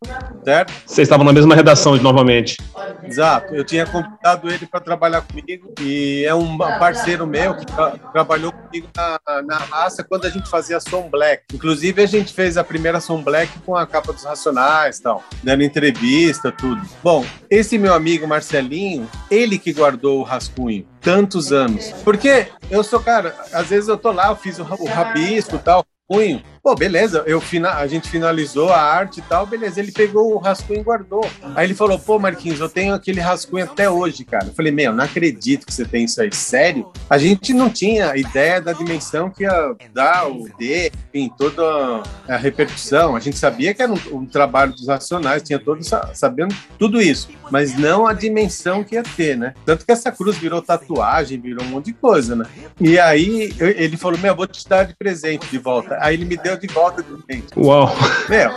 certo? 0.43 0.74
Vocês 0.86 1.06
estavam 1.08 1.26
na 1.26 1.34
mesma 1.34 1.54
redação 1.54 1.95
novamente. 1.97 2.58
Exato, 3.04 3.54
eu 3.54 3.63
tinha 3.63 3.86
convidado 3.86 4.50
ele 4.50 4.65
para 4.65 4.80
trabalhar 4.80 5.21
comigo 5.21 5.74
e 5.80 6.24
é 6.26 6.34
um 6.34 6.58
parceiro 6.58 7.28
meu 7.28 7.56
que 7.56 7.65
tra 7.65 7.91
trabalhou 8.12 8.52
comigo 8.52 8.88
na, 8.95 9.41
na 9.43 9.58
raça 9.58 10.04
quando 10.04 10.26
a 10.26 10.30
gente 10.30 10.50
fazia 10.50 10.80
Som 10.80 11.10
Black. 11.10 11.43
Inclusive 11.54 12.02
a 12.02 12.06
gente 12.06 12.34
fez 12.34 12.58
a 12.58 12.63
primeira 12.63 13.00
Som 13.00 13.21
Black 13.21 13.52
com 13.65 13.76
a 13.76 13.86
capa 13.86 14.13
dos 14.13 14.24
Racionais 14.24 15.00
tal, 15.00 15.24
dando 15.43 15.63
entrevista, 15.63 16.52
tudo. 16.52 16.82
Bom, 17.04 17.26
esse 17.50 17.78
meu 17.78 17.93
amigo 17.93 18.28
Marcelinho, 18.28 19.10
ele 19.30 19.58
que 19.58 19.74
guardou 19.74 20.19
o 20.19 20.24
rascunho 20.24 20.86
tantos 21.02 21.52
anos. 21.52 21.92
Porque 22.04 22.48
eu 22.70 22.84
sou, 22.84 23.00
cara, 23.00 23.36
às 23.52 23.68
vezes 23.68 23.90
eu 23.90 23.98
tô 23.98 24.12
lá, 24.12 24.30
eu 24.30 24.36
fiz 24.36 24.60
o, 24.60 24.64
rabisco 24.64 25.56
e 25.56 25.60
tal, 25.60 25.86
punho, 26.08 26.44
Pô, 26.63 26.76
beleza, 26.76 27.24
eu, 27.26 27.41
a 27.74 27.88
gente 27.88 28.08
finalizou 28.08 28.71
a 28.71 28.80
arte 28.80 29.19
e 29.19 29.24
tal, 29.24 29.47
beleza. 29.47 29.80
Ele 29.80 29.91
pegou 29.91 30.36
o 30.36 30.38
rascunho 30.38 30.82
e 30.82 30.84
guardou. 30.84 31.28
Aí 31.56 31.65
ele 31.65 31.74
falou, 31.74 31.97
pô, 31.97 32.19
Marquinhos, 32.19 32.60
eu 32.60 32.69
tenho 32.69 32.93
aquele 32.93 33.19
rascunho 33.19 33.63
até 33.63 33.89
hoje, 33.89 34.24
cara. 34.24 34.45
Eu 34.45 34.54
falei, 34.54 34.71
meu, 34.71 34.93
não 34.93 35.04
acredito 35.04 35.65
que 35.65 35.74
você 35.74 35.86
tem 35.86 36.06
isso 36.06 36.21
aí. 36.21 36.32
Sério? 36.32 36.91
A 37.10 37.17
gente 37.17 37.52
não 37.52 37.67
tinha 37.67 38.15
ideia 38.15 38.62
da 38.62 38.74
dimensão 38.74 39.28
que 39.32 39.41
ia 39.41 39.76
dar 39.91 40.30
o 40.30 40.47
D, 40.56 40.91
enfim, 41.12 41.34
toda 41.36 42.04
a 42.28 42.38
repercussão. 42.38 43.15
A 43.15 43.19
gente 43.19 43.39
sabia 43.39 43.74
que 43.74 43.82
era 43.82 43.91
um, 43.91 44.00
um 44.12 44.26
trabalho 44.28 44.71
dos 44.71 44.88
Racionais, 44.88 45.41
tinha 45.41 45.58
todos 45.58 45.89
sabendo 46.13 46.56
tudo 46.78 47.02
isso, 47.02 47.30
mas 47.50 47.76
não 47.76 48.06
a 48.06 48.13
dimensão 48.13 48.84
que 48.84 48.95
ia 48.95 49.04
ter, 49.04 49.36
né? 49.36 49.56
Tanto 49.65 49.84
que 49.84 49.91
essa 49.91 50.12
cruz 50.12 50.38
virou 50.38 50.62
tatuagem, 50.62 51.39
virou 51.39 51.65
um 51.65 51.69
monte 51.69 51.86
de 51.86 51.93
coisa, 51.93 52.36
né? 52.36 52.45
E 52.80 53.00
aí 53.00 53.52
ele 53.60 53.97
falou, 53.97 54.19
meu, 54.19 54.36
vou 54.36 54.45
te 54.45 54.67
dar 54.67 54.84
de 54.84 54.95
presente 54.95 55.47
de 55.47 55.58
volta. 55.58 55.97
Aí 56.00 56.13
ele 56.13 56.26
me 56.26 56.38
deu 56.38 56.51
de 56.58 56.68
volta 56.68 57.02
de 57.02 57.10
presente. 57.24 57.48
Uau! 57.58 57.90
Meu, 58.30 58.52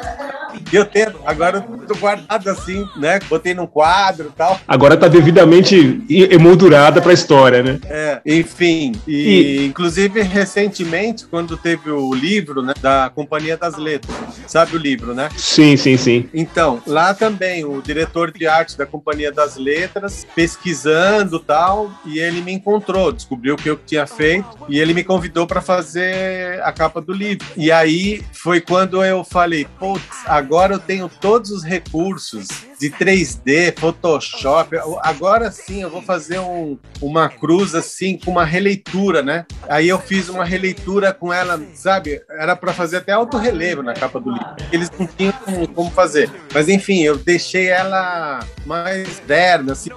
eu 0.72 0.84
tenho, 0.84 1.14
agora 1.24 1.64
eu 1.68 1.86
tô 1.86 1.94
guardado 1.96 2.48
assim, 2.48 2.86
né? 2.96 3.18
Botei 3.28 3.54
num 3.54 3.66
quadro 3.66 4.28
e 4.28 4.36
tal. 4.36 4.60
Agora 4.66 4.96
tá 4.96 5.08
devidamente 5.08 6.04
emoldurada 6.08 7.00
pra 7.00 7.12
história, 7.12 7.62
né? 7.62 7.80
É, 7.84 8.20
enfim. 8.26 8.92
E, 9.06 9.14
e, 9.14 9.66
inclusive, 9.66 10.22
recentemente, 10.22 11.26
quando 11.26 11.56
teve 11.56 11.90
o 11.90 12.14
livro, 12.14 12.62
né, 12.62 12.74
da 12.80 13.10
Companhia 13.14 13.56
das 13.56 13.76
Letras, 13.76 14.14
sabe 14.46 14.76
o 14.76 14.78
livro, 14.78 15.14
né? 15.14 15.28
Sim, 15.36 15.76
sim, 15.76 15.96
sim. 15.96 16.28
Então, 16.32 16.82
lá 16.86 17.14
também, 17.14 17.64
o 17.64 17.80
diretor 17.80 18.30
de 18.30 18.46
arte 18.46 18.76
da 18.76 18.86
Companhia 18.86 19.32
das 19.32 19.56
Letras, 19.56 20.26
pesquisando 20.34 21.38
tal, 21.38 21.90
e 22.04 22.18
ele 22.18 22.40
me 22.40 22.52
encontrou, 22.52 23.12
descobriu 23.12 23.54
o 23.54 23.58
que 23.58 23.68
eu 23.68 23.78
tinha 23.84 24.06
feito, 24.06 24.46
e 24.68 24.78
ele 24.78 24.94
me 24.94 25.04
convidou 25.04 25.46
para 25.46 25.60
fazer 25.60 26.60
a 26.62 26.72
capa 26.72 27.00
do 27.00 27.12
livro. 27.12 27.46
E 27.56 27.70
aí 27.70 28.22
foi 28.32 28.60
quando 28.60 29.04
eu 29.04 29.24
falei, 29.24 29.66
putz, 29.78 30.04
agora 30.26 30.43
eu 30.74 30.78
tenho 30.78 31.08
todos 31.08 31.50
os 31.50 31.64
recursos 31.64 32.48
de 32.84 32.90
3D, 32.90 33.78
Photoshop. 33.78 34.76
Agora 35.00 35.50
sim 35.50 35.82
eu 35.82 35.88
vou 35.88 36.02
fazer 36.02 36.38
um, 36.38 36.78
uma 37.00 37.30
cruz 37.30 37.74
assim 37.74 38.18
com 38.18 38.30
uma 38.30 38.44
releitura, 38.44 39.22
né? 39.22 39.46
Aí 39.68 39.88
eu 39.88 39.98
fiz 39.98 40.28
uma 40.28 40.44
releitura 40.44 41.12
com 41.12 41.32
ela, 41.32 41.60
sabe? 41.74 42.20
Era 42.28 42.54
para 42.54 42.74
fazer 42.74 42.98
até 42.98 43.12
alto 43.12 43.38
relevo 43.38 43.82
na 43.82 43.94
capa 43.94 44.20
do 44.20 44.30
livro. 44.30 44.46
Eles 44.70 44.90
não 44.98 45.06
tinham 45.06 45.32
como, 45.32 45.68
como 45.68 45.90
fazer. 45.90 46.30
Mas 46.52 46.68
enfim, 46.68 47.02
eu 47.02 47.16
deixei 47.16 47.68
ela 47.68 48.40
mais 48.66 49.14
moderna, 49.24 49.72
assim, 49.72 49.90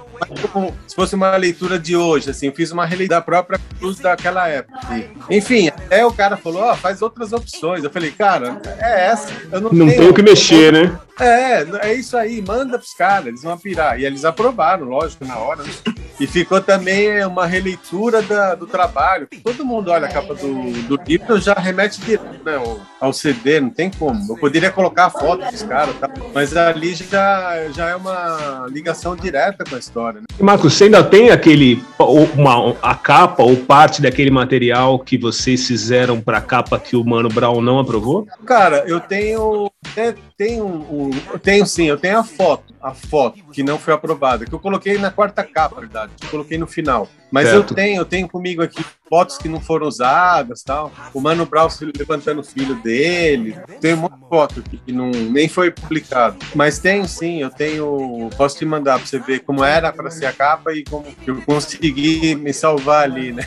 como 0.50 0.74
se 0.86 0.94
fosse 0.94 1.14
uma 1.14 1.36
leitura 1.36 1.78
de 1.78 1.96
hoje, 1.96 2.30
assim, 2.30 2.46
eu 2.46 2.52
fiz 2.52 2.70
uma 2.70 2.84
releitura 2.84 3.18
da 3.18 3.22
própria 3.22 3.60
cruz 3.78 3.98
daquela 3.98 4.48
época. 4.48 4.78
Enfim, 5.30 5.68
até 5.68 6.04
o 6.04 6.12
cara 6.12 6.36
falou, 6.36 6.62
ó, 6.62 6.72
oh, 6.72 6.76
faz 6.76 7.02
outras 7.02 7.32
opções. 7.32 7.84
Eu 7.84 7.90
falei, 7.90 8.10
cara, 8.10 8.60
é 8.78 9.06
essa. 9.06 9.32
Eu 9.52 9.60
não, 9.60 9.70
não 9.70 9.86
tenho, 9.86 10.00
tem 10.00 10.08
o 10.08 10.14
que 10.14 10.22
mexer, 10.22 10.72
né? 10.72 10.98
É, 11.20 11.88
é 11.88 11.94
isso 11.94 12.16
aí, 12.16 12.42
manda 12.42 12.77
pros 12.78 12.94
caras, 12.94 13.26
eles 13.26 13.42
vão 13.42 13.58
pirar. 13.58 13.98
E 14.00 14.04
eles 14.04 14.24
aprovaram, 14.24 14.86
lógico, 14.86 15.24
na 15.24 15.36
hora. 15.36 15.62
Né? 15.62 15.70
E 16.20 16.26
ficou 16.26 16.60
também 16.60 17.24
uma 17.24 17.46
releitura 17.46 18.20
da, 18.22 18.54
do 18.56 18.66
trabalho. 18.66 19.28
Todo 19.42 19.64
mundo 19.64 19.90
olha 19.92 20.08
a 20.08 20.10
capa 20.10 20.34
do, 20.34 20.72
do 20.82 20.98
livro 21.06 21.38
já 21.40 21.54
remete 21.54 22.00
direto 22.00 22.44
né, 22.44 22.60
ao, 23.00 23.12
CD, 23.12 23.60
não 23.60 23.70
tem 23.70 23.88
como. 23.88 24.32
Eu 24.32 24.36
poderia 24.36 24.70
colocar 24.70 25.06
a 25.06 25.10
foto 25.10 25.48
dos 25.48 25.62
caras, 25.62 25.94
tá? 25.96 26.10
mas 26.34 26.56
ali 26.56 26.94
já, 26.94 27.68
já 27.70 27.90
é 27.90 27.96
uma 27.96 28.66
ligação 28.68 29.14
direta 29.14 29.64
com 29.64 29.76
a 29.76 29.78
história. 29.78 30.20
Né? 30.20 30.26
Marcos, 30.40 30.74
você 30.74 30.84
ainda 30.84 31.04
tem 31.04 31.30
aquele, 31.30 31.82
uma, 31.98 32.76
a 32.82 32.94
capa 32.96 33.44
ou 33.44 33.56
parte 33.56 34.02
daquele 34.02 34.30
material 34.30 34.98
que 34.98 35.16
vocês 35.16 35.66
fizeram 35.66 36.20
para 36.20 36.38
a 36.38 36.42
capa 36.42 36.80
que 36.80 36.96
o 36.96 37.04
Mano 37.04 37.28
Brown 37.28 37.60
não 37.60 37.78
aprovou? 37.78 38.26
Cara, 38.44 38.84
eu 38.88 38.98
tenho, 38.98 39.70
tenho, 40.36 40.66
um, 40.66 41.10
tenho 41.42 41.64
sim, 41.64 41.86
eu 41.86 41.96
tenho 41.96 42.18
a 42.18 42.24
foto, 42.24 42.67
a 42.80 42.94
foto 42.94 43.42
que 43.52 43.62
não 43.62 43.78
foi 43.78 43.94
aprovada, 43.94 44.44
que 44.44 44.52
eu 44.52 44.58
coloquei 44.58 44.98
na 44.98 45.10
quarta 45.10 45.42
capa, 45.42 45.80
verdade, 45.80 46.12
eu 46.22 46.28
coloquei 46.28 46.58
no 46.58 46.66
final. 46.66 47.08
Mas 47.30 47.48
certo. 47.48 47.70
eu 47.70 47.76
tenho, 47.76 47.96
eu 47.96 48.04
tenho 48.04 48.28
comigo 48.28 48.62
aqui 48.62 48.84
fotos 49.08 49.38
que 49.38 49.48
não 49.48 49.60
foram 49.60 49.86
usadas, 49.86 50.62
tal. 50.62 50.92
O 51.14 51.20
Mano 51.20 51.46
Brown 51.46 51.68
levantando 51.96 52.40
o 52.40 52.44
filho 52.44 52.74
dele. 52.76 53.56
Tem 53.80 53.94
uma 53.94 54.10
foto 54.28 54.62
que 54.62 54.92
não, 54.92 55.10
nem 55.10 55.48
foi 55.48 55.70
publicado. 55.70 56.36
Mas 56.54 56.78
tenho 56.78 57.06
sim, 57.06 57.40
eu 57.40 57.50
tenho. 57.50 58.30
Posso 58.36 58.58
te 58.58 58.64
mandar 58.64 58.98
para 58.98 59.06
você 59.06 59.18
ver 59.18 59.40
como 59.40 59.64
era 59.64 59.92
para 59.92 60.10
ser 60.10 60.26
a 60.26 60.32
capa 60.32 60.72
e 60.72 60.84
como 60.84 61.06
eu 61.26 61.40
consegui 61.42 62.34
me 62.34 62.52
salvar 62.52 63.04
ali, 63.04 63.32
né? 63.32 63.44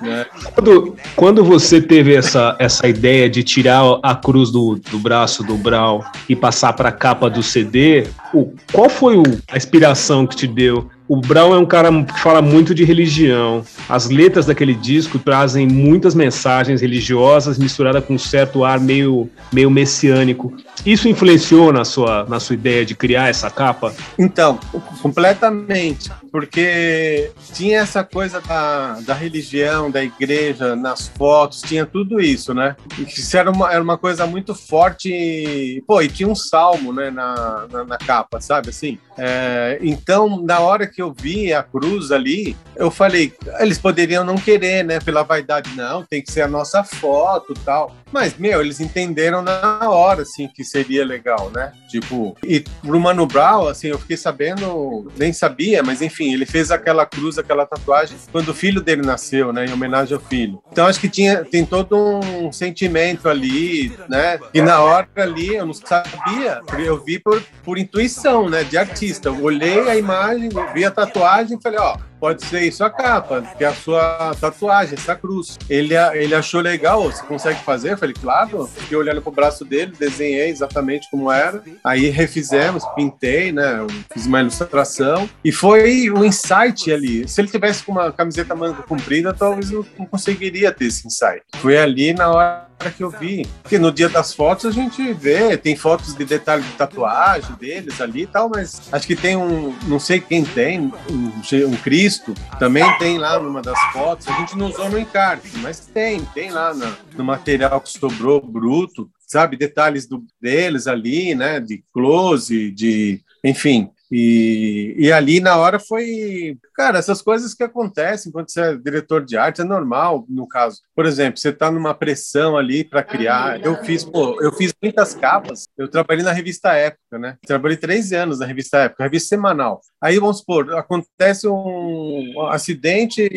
né? 0.00 0.26
quando, 0.54 0.96
quando 1.16 1.44
você 1.44 1.80
teve 1.80 2.14
essa, 2.14 2.56
essa 2.58 2.88
ideia 2.88 3.28
de 3.28 3.42
tirar 3.42 3.82
a 4.02 4.14
cruz 4.14 4.50
do, 4.50 4.76
do 4.90 4.98
braço 4.98 5.42
do 5.42 5.56
Brown 5.56 6.02
e 6.28 6.36
passar 6.36 6.72
para 6.72 6.88
a 6.88 6.92
capa 6.92 7.28
do 7.28 7.42
CD, 7.42 8.06
o, 8.32 8.52
qual 8.72 8.88
foi 8.88 9.16
o, 9.16 9.22
a 9.50 9.56
inspiração 9.56 10.26
que 10.26 10.36
te 10.36 10.46
deu? 10.46 10.90
O 11.10 11.16
Brown 11.16 11.52
é 11.52 11.58
um 11.58 11.66
cara 11.66 11.90
que 12.04 12.20
fala 12.20 12.40
muito 12.40 12.72
de 12.72 12.84
religião. 12.84 13.64
As 13.88 14.08
letras 14.08 14.46
daquele 14.46 14.72
disco 14.72 15.18
trazem 15.18 15.66
muitas 15.66 16.14
mensagens 16.14 16.80
religiosas 16.80 17.58
misturadas 17.58 18.04
com 18.04 18.14
um 18.14 18.18
certo 18.18 18.64
ar 18.64 18.78
meio, 18.78 19.28
meio 19.52 19.68
messiânico. 19.68 20.56
Isso 20.86 21.08
influenciou 21.08 21.72
na 21.72 21.84
sua, 21.84 22.24
na 22.26 22.38
sua 22.38 22.54
ideia 22.54 22.86
de 22.86 22.94
criar 22.94 23.28
essa 23.28 23.50
capa? 23.50 23.92
Então, 24.16 24.60
completamente. 25.02 26.12
Porque 26.30 27.32
tinha 27.52 27.80
essa 27.80 28.04
coisa 28.04 28.40
da, 28.40 29.00
da 29.00 29.12
religião, 29.12 29.90
da 29.90 30.04
igreja, 30.04 30.76
nas 30.76 31.08
fotos, 31.08 31.60
tinha 31.62 31.84
tudo 31.84 32.20
isso, 32.20 32.54
né? 32.54 32.76
Isso 32.98 33.36
era 33.36 33.50
uma, 33.50 33.72
era 33.72 33.82
uma 33.82 33.98
coisa 33.98 34.26
muito 34.26 34.54
forte. 34.54 35.82
Pô, 35.88 36.00
e 36.00 36.08
tinha 36.08 36.28
um 36.28 36.36
salmo, 36.36 36.92
né, 36.92 37.10
na, 37.10 37.66
na, 37.68 37.84
na 37.84 37.98
capa, 37.98 38.40
sabe 38.40 38.70
assim? 38.70 38.96
É, 39.18 39.78
então, 39.82 40.40
na 40.40 40.60
hora 40.60 40.86
que 40.86 40.99
eu 41.00 41.12
vi 41.16 41.52
a 41.52 41.62
cruz 41.62 42.10
ali, 42.10 42.56
eu 42.76 42.90
falei, 42.90 43.32
eles 43.58 43.78
poderiam 43.78 44.24
não 44.24 44.36
querer, 44.36 44.84
né, 44.84 45.00
pela 45.00 45.22
vaidade, 45.22 45.74
não, 45.74 46.04
tem 46.04 46.22
que 46.22 46.30
ser 46.30 46.42
a 46.42 46.48
nossa 46.48 46.84
foto 46.84 47.54
tal. 47.64 47.94
Mas, 48.12 48.36
meu, 48.36 48.60
eles 48.60 48.80
entenderam 48.80 49.42
na 49.42 49.88
hora, 49.88 50.22
assim, 50.22 50.48
que 50.48 50.64
seria 50.64 51.04
legal, 51.04 51.50
né? 51.50 51.72
Tipo, 51.88 52.36
e 52.44 52.60
pro 52.60 53.00
Mano 53.00 53.26
Brown, 53.26 53.68
assim, 53.68 53.88
eu 53.88 53.98
fiquei 53.98 54.16
sabendo, 54.16 55.10
nem 55.16 55.32
sabia, 55.32 55.82
mas 55.82 56.02
enfim, 56.02 56.32
ele 56.32 56.46
fez 56.46 56.70
aquela 56.70 57.06
cruz, 57.06 57.38
aquela 57.38 57.66
tatuagem 57.66 58.16
quando 58.32 58.50
o 58.50 58.54
filho 58.54 58.80
dele 58.80 59.02
nasceu, 59.02 59.52
né, 59.52 59.66
em 59.66 59.72
homenagem 59.72 60.14
ao 60.14 60.20
filho. 60.20 60.62
Então, 60.70 60.86
acho 60.86 61.00
que 61.00 61.08
tinha, 61.08 61.44
tem 61.44 61.64
todo 61.64 61.96
um 61.96 62.52
sentimento 62.52 63.28
ali, 63.28 63.96
né? 64.08 64.38
E 64.52 64.60
na 64.60 64.80
hora 64.80 65.08
ali, 65.16 65.54
eu 65.54 65.66
não 65.66 65.74
sabia, 65.74 66.60
eu 66.78 67.02
vi 67.02 67.18
por, 67.18 67.42
por 67.62 67.78
intuição, 67.78 68.48
né, 68.48 68.64
de 68.64 68.76
artista. 68.76 69.28
Eu 69.28 69.42
olhei 69.42 69.88
a 69.88 69.96
imagem, 69.96 70.48
vi 70.74 70.84
a 70.84 70.90
tatuagem 70.90 71.58
e 71.58 71.62
falei, 71.62 71.78
ó, 71.78 71.96
pode 72.20 72.44
ser 72.44 72.60
isso 72.60 72.84
a 72.84 72.90
capa, 72.90 73.42
que 73.56 73.64
é 73.64 73.66
a 73.66 73.74
sua 73.74 74.34
tatuagem, 74.38 74.94
essa 74.94 75.16
cruz. 75.16 75.58
Ele, 75.68 75.94
ele 75.94 76.34
achou 76.34 76.60
legal, 76.60 77.04
você 77.04 77.24
consegue 77.24 77.60
fazer? 77.64 77.92
Eu 77.92 77.98
falei, 77.98 78.14
claro. 78.14 78.66
Fiquei 78.66 78.96
olhando 78.96 79.22
pro 79.22 79.32
braço 79.32 79.64
dele, 79.64 79.92
desenhei 79.98 80.50
exatamente 80.50 81.08
como 81.10 81.32
era. 81.32 81.62
Aí 81.82 82.10
refizemos, 82.10 82.84
pintei, 82.94 83.50
né? 83.50 83.86
Fiz 84.12 84.26
uma 84.26 84.40
ilustração. 84.40 85.28
E 85.42 85.50
foi 85.50 86.10
um 86.10 86.24
insight 86.24 86.92
ali. 86.92 87.26
Se 87.26 87.40
ele 87.40 87.48
tivesse 87.48 87.82
com 87.82 87.92
uma 87.92 88.12
camiseta 88.12 88.54
manga 88.54 88.82
comprida, 88.82 89.32
talvez 89.32 89.70
eu 89.70 89.86
não 89.98 90.04
conseguiria 90.04 90.70
ter 90.70 90.86
esse 90.86 91.06
insight. 91.06 91.42
Foi 91.56 91.78
ali 91.78 92.12
na 92.12 92.30
hora 92.30 92.69
que 92.88 93.02
eu 93.02 93.10
vi. 93.10 93.46
Porque 93.62 93.78
no 93.78 93.90
dia 93.90 94.08
das 94.08 94.32
fotos 94.32 94.66
a 94.66 94.70
gente 94.70 95.12
vê, 95.12 95.56
tem 95.56 95.74
fotos 95.74 96.14
de 96.14 96.24
detalhe 96.24 96.62
de 96.62 96.72
tatuagem 96.72 97.54
deles 97.56 98.00
ali 98.00 98.22
e 98.22 98.26
tal, 98.26 98.48
mas 98.48 98.80
acho 98.92 99.06
que 99.06 99.16
tem 99.16 99.36
um, 99.36 99.76
não 99.88 99.98
sei 99.98 100.20
quem 100.20 100.44
tem, 100.44 100.80
um, 100.80 101.32
um 101.66 101.76
Cristo, 101.82 102.32
também 102.58 102.84
tem 102.98 103.18
lá 103.18 103.38
numa 103.40 103.60
das 103.60 103.78
fotos. 103.92 104.28
A 104.28 104.32
gente 104.38 104.56
não 104.56 104.68
usou 104.68 104.88
no 104.88 104.98
encarte, 104.98 105.50
mas 105.58 105.80
tem, 105.80 106.24
tem 106.26 106.50
lá 106.50 106.72
no, 106.72 106.96
no 107.16 107.24
material 107.24 107.80
que 107.80 107.90
sobrou 107.90 108.40
bruto, 108.40 109.10
sabe? 109.26 109.56
Detalhes 109.56 110.06
do, 110.06 110.24
deles 110.40 110.86
ali, 110.86 111.34
né? 111.34 111.58
De 111.58 111.82
close, 111.92 112.70
de. 112.70 113.20
Enfim, 113.42 113.90
e, 114.10 114.94
e 114.98 115.12
ali 115.12 115.40
na 115.40 115.56
hora 115.56 115.78
foi, 115.78 116.58
cara, 116.74 116.98
essas 116.98 117.22
coisas 117.22 117.54
que 117.54 117.62
acontecem 117.62 118.32
quando 118.32 118.50
você 118.50 118.60
é 118.60 118.76
diretor 118.76 119.24
de 119.24 119.36
arte 119.36 119.60
é 119.60 119.64
normal, 119.64 120.24
no 120.28 120.48
caso. 120.48 120.80
Por 120.96 121.06
exemplo, 121.06 121.38
você 121.38 121.50
está 121.50 121.70
numa 121.70 121.94
pressão 121.94 122.56
ali 122.56 122.82
para 122.82 123.04
criar. 123.04 123.64
Eu 123.64 123.76
fiz, 123.84 124.04
pô, 124.04 124.40
eu 124.42 124.52
fiz 124.52 124.74
muitas 124.82 125.14
capas. 125.14 125.68
Eu 125.78 125.88
trabalhei 125.88 126.24
na 126.24 126.32
revista 126.32 126.72
Época, 126.72 127.18
né? 127.18 127.36
Trabalhei 127.46 127.76
três 127.76 128.12
anos 128.12 128.40
na 128.40 128.46
revista 128.46 128.78
Época, 128.78 129.04
revista 129.04 129.28
semanal. 129.28 129.80
Aí 130.00 130.18
vamos 130.18 130.38
supor, 130.38 130.74
acontece 130.74 131.46
um 131.46 132.48
acidente 132.50 133.30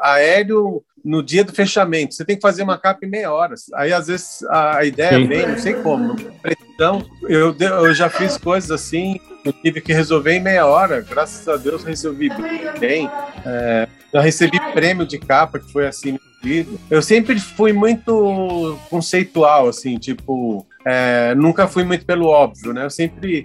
aéreo 0.00 0.82
no 1.04 1.22
dia 1.22 1.44
do 1.44 1.52
fechamento. 1.52 2.14
Você 2.14 2.24
tem 2.24 2.36
que 2.36 2.42
fazer 2.42 2.62
uma 2.62 2.78
capa 2.78 3.04
em 3.04 3.08
meia 3.08 3.32
hora. 3.32 3.54
Aí, 3.74 3.92
às 3.92 4.06
vezes, 4.06 4.42
a 4.50 4.84
ideia 4.84 5.18
Sim. 5.18 5.26
vem, 5.26 5.46
não 5.46 5.58
sei 5.58 5.74
como. 5.74 6.16
Então, 6.74 7.04
eu, 7.22 7.54
eu 7.58 7.94
já 7.94 8.08
fiz 8.08 8.36
coisas 8.36 8.70
assim, 8.70 9.20
eu 9.44 9.52
tive 9.52 9.80
que 9.80 9.92
resolver 9.92 10.32
em 10.32 10.40
meia 10.40 10.66
hora. 10.66 11.00
Graças 11.00 11.46
a 11.48 11.56
Deus, 11.56 11.84
resolvi 11.84 12.30
bem. 12.78 13.10
É, 13.44 13.88
já 14.12 14.20
recebi 14.20 14.58
prêmio 14.72 15.06
de 15.06 15.18
capa, 15.18 15.58
que 15.58 15.70
foi 15.72 15.86
assim. 15.86 16.18
Eu 16.90 17.02
sempre 17.02 17.38
fui 17.38 17.72
muito 17.72 18.78
conceitual, 18.88 19.68
assim, 19.68 19.98
tipo, 19.98 20.66
é, 20.86 21.34
nunca 21.34 21.68
fui 21.68 21.84
muito 21.84 22.06
pelo 22.06 22.26
óbvio, 22.26 22.72
né? 22.72 22.84
Eu 22.84 22.90
sempre 22.90 23.44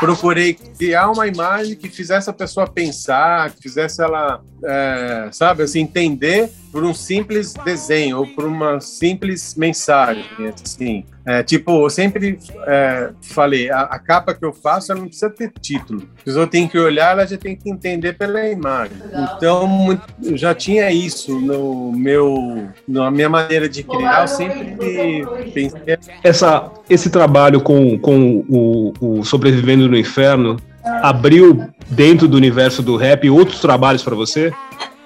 procurei 0.00 0.54
criar 0.54 1.10
uma 1.10 1.28
imagem 1.28 1.76
que 1.76 1.88
fizesse 1.88 2.28
a 2.28 2.32
pessoa 2.32 2.66
pensar, 2.66 3.52
que 3.52 3.62
fizesse 3.62 4.02
ela, 4.02 4.42
é, 4.64 5.28
sabe, 5.30 5.62
assim, 5.62 5.80
entender 5.80 6.50
por 6.74 6.82
um 6.82 6.92
simples 6.92 7.54
desenho 7.64 8.18
ou 8.18 8.26
por 8.26 8.44
uma 8.44 8.80
simples 8.80 9.54
mensagem, 9.54 10.24
assim. 10.60 11.04
É, 11.24 11.40
tipo, 11.40 11.84
eu 11.84 11.88
sempre 11.88 12.36
é, 12.66 13.10
falei, 13.22 13.70
a, 13.70 13.82
a, 13.82 13.98
capa 14.00 14.34
que 14.34 14.44
eu 14.44 14.52
faço 14.52 14.90
ela 14.90 15.00
não 15.00 15.06
precisa 15.06 15.30
ter 15.30 15.52
título. 15.60 16.02
A 16.20 16.24
pessoa 16.24 16.48
tem 16.48 16.66
que 16.66 16.76
olhar, 16.76 17.12
ela 17.12 17.24
já 17.26 17.38
tem 17.38 17.54
que 17.54 17.70
entender 17.70 18.14
pela 18.14 18.44
imagem. 18.48 18.96
Então, 19.36 19.96
eu 20.20 20.36
já 20.36 20.52
tinha 20.52 20.90
isso 20.90 21.40
no 21.40 21.92
meu, 21.92 22.68
na 22.88 23.08
minha 23.08 23.28
maneira 23.28 23.68
de 23.68 23.84
criar, 23.84 24.22
eu 24.22 24.28
sempre 24.28 24.76
pensei... 25.54 25.80
Essa, 26.24 26.72
esse 26.90 27.08
trabalho 27.08 27.60
com, 27.60 27.96
com 28.00 28.44
o, 28.48 28.92
o 29.00 29.24
Sobrevivendo 29.24 29.88
no 29.88 29.96
Inferno 29.96 30.56
abriu 30.84 31.68
dentro 31.88 32.26
do 32.26 32.36
universo 32.36 32.82
do 32.82 32.96
rap 32.96 33.30
outros 33.30 33.60
trabalhos 33.60 34.02
para 34.02 34.16
você? 34.16 34.52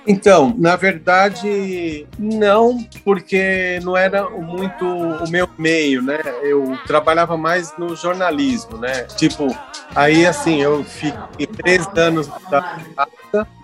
Então, 0.09 0.55
na 0.57 0.75
verdade, 0.75 2.07
não, 2.19 2.83
porque 3.05 3.79
não 3.83 3.95
era 3.95 4.31
muito 4.31 4.87
o 4.87 5.29
meu 5.29 5.47
meio, 5.59 6.01
né? 6.01 6.19
Eu 6.43 6.79
trabalhava 6.87 7.37
mais 7.37 7.77
no 7.77 7.95
jornalismo, 7.95 8.79
né? 8.79 9.03
Tipo, 9.03 9.55
aí 9.95 10.25
assim, 10.25 10.63
eu 10.63 10.83
fiquei 10.83 11.47
três 11.47 11.87
anos 11.95 12.27
da 12.51 12.79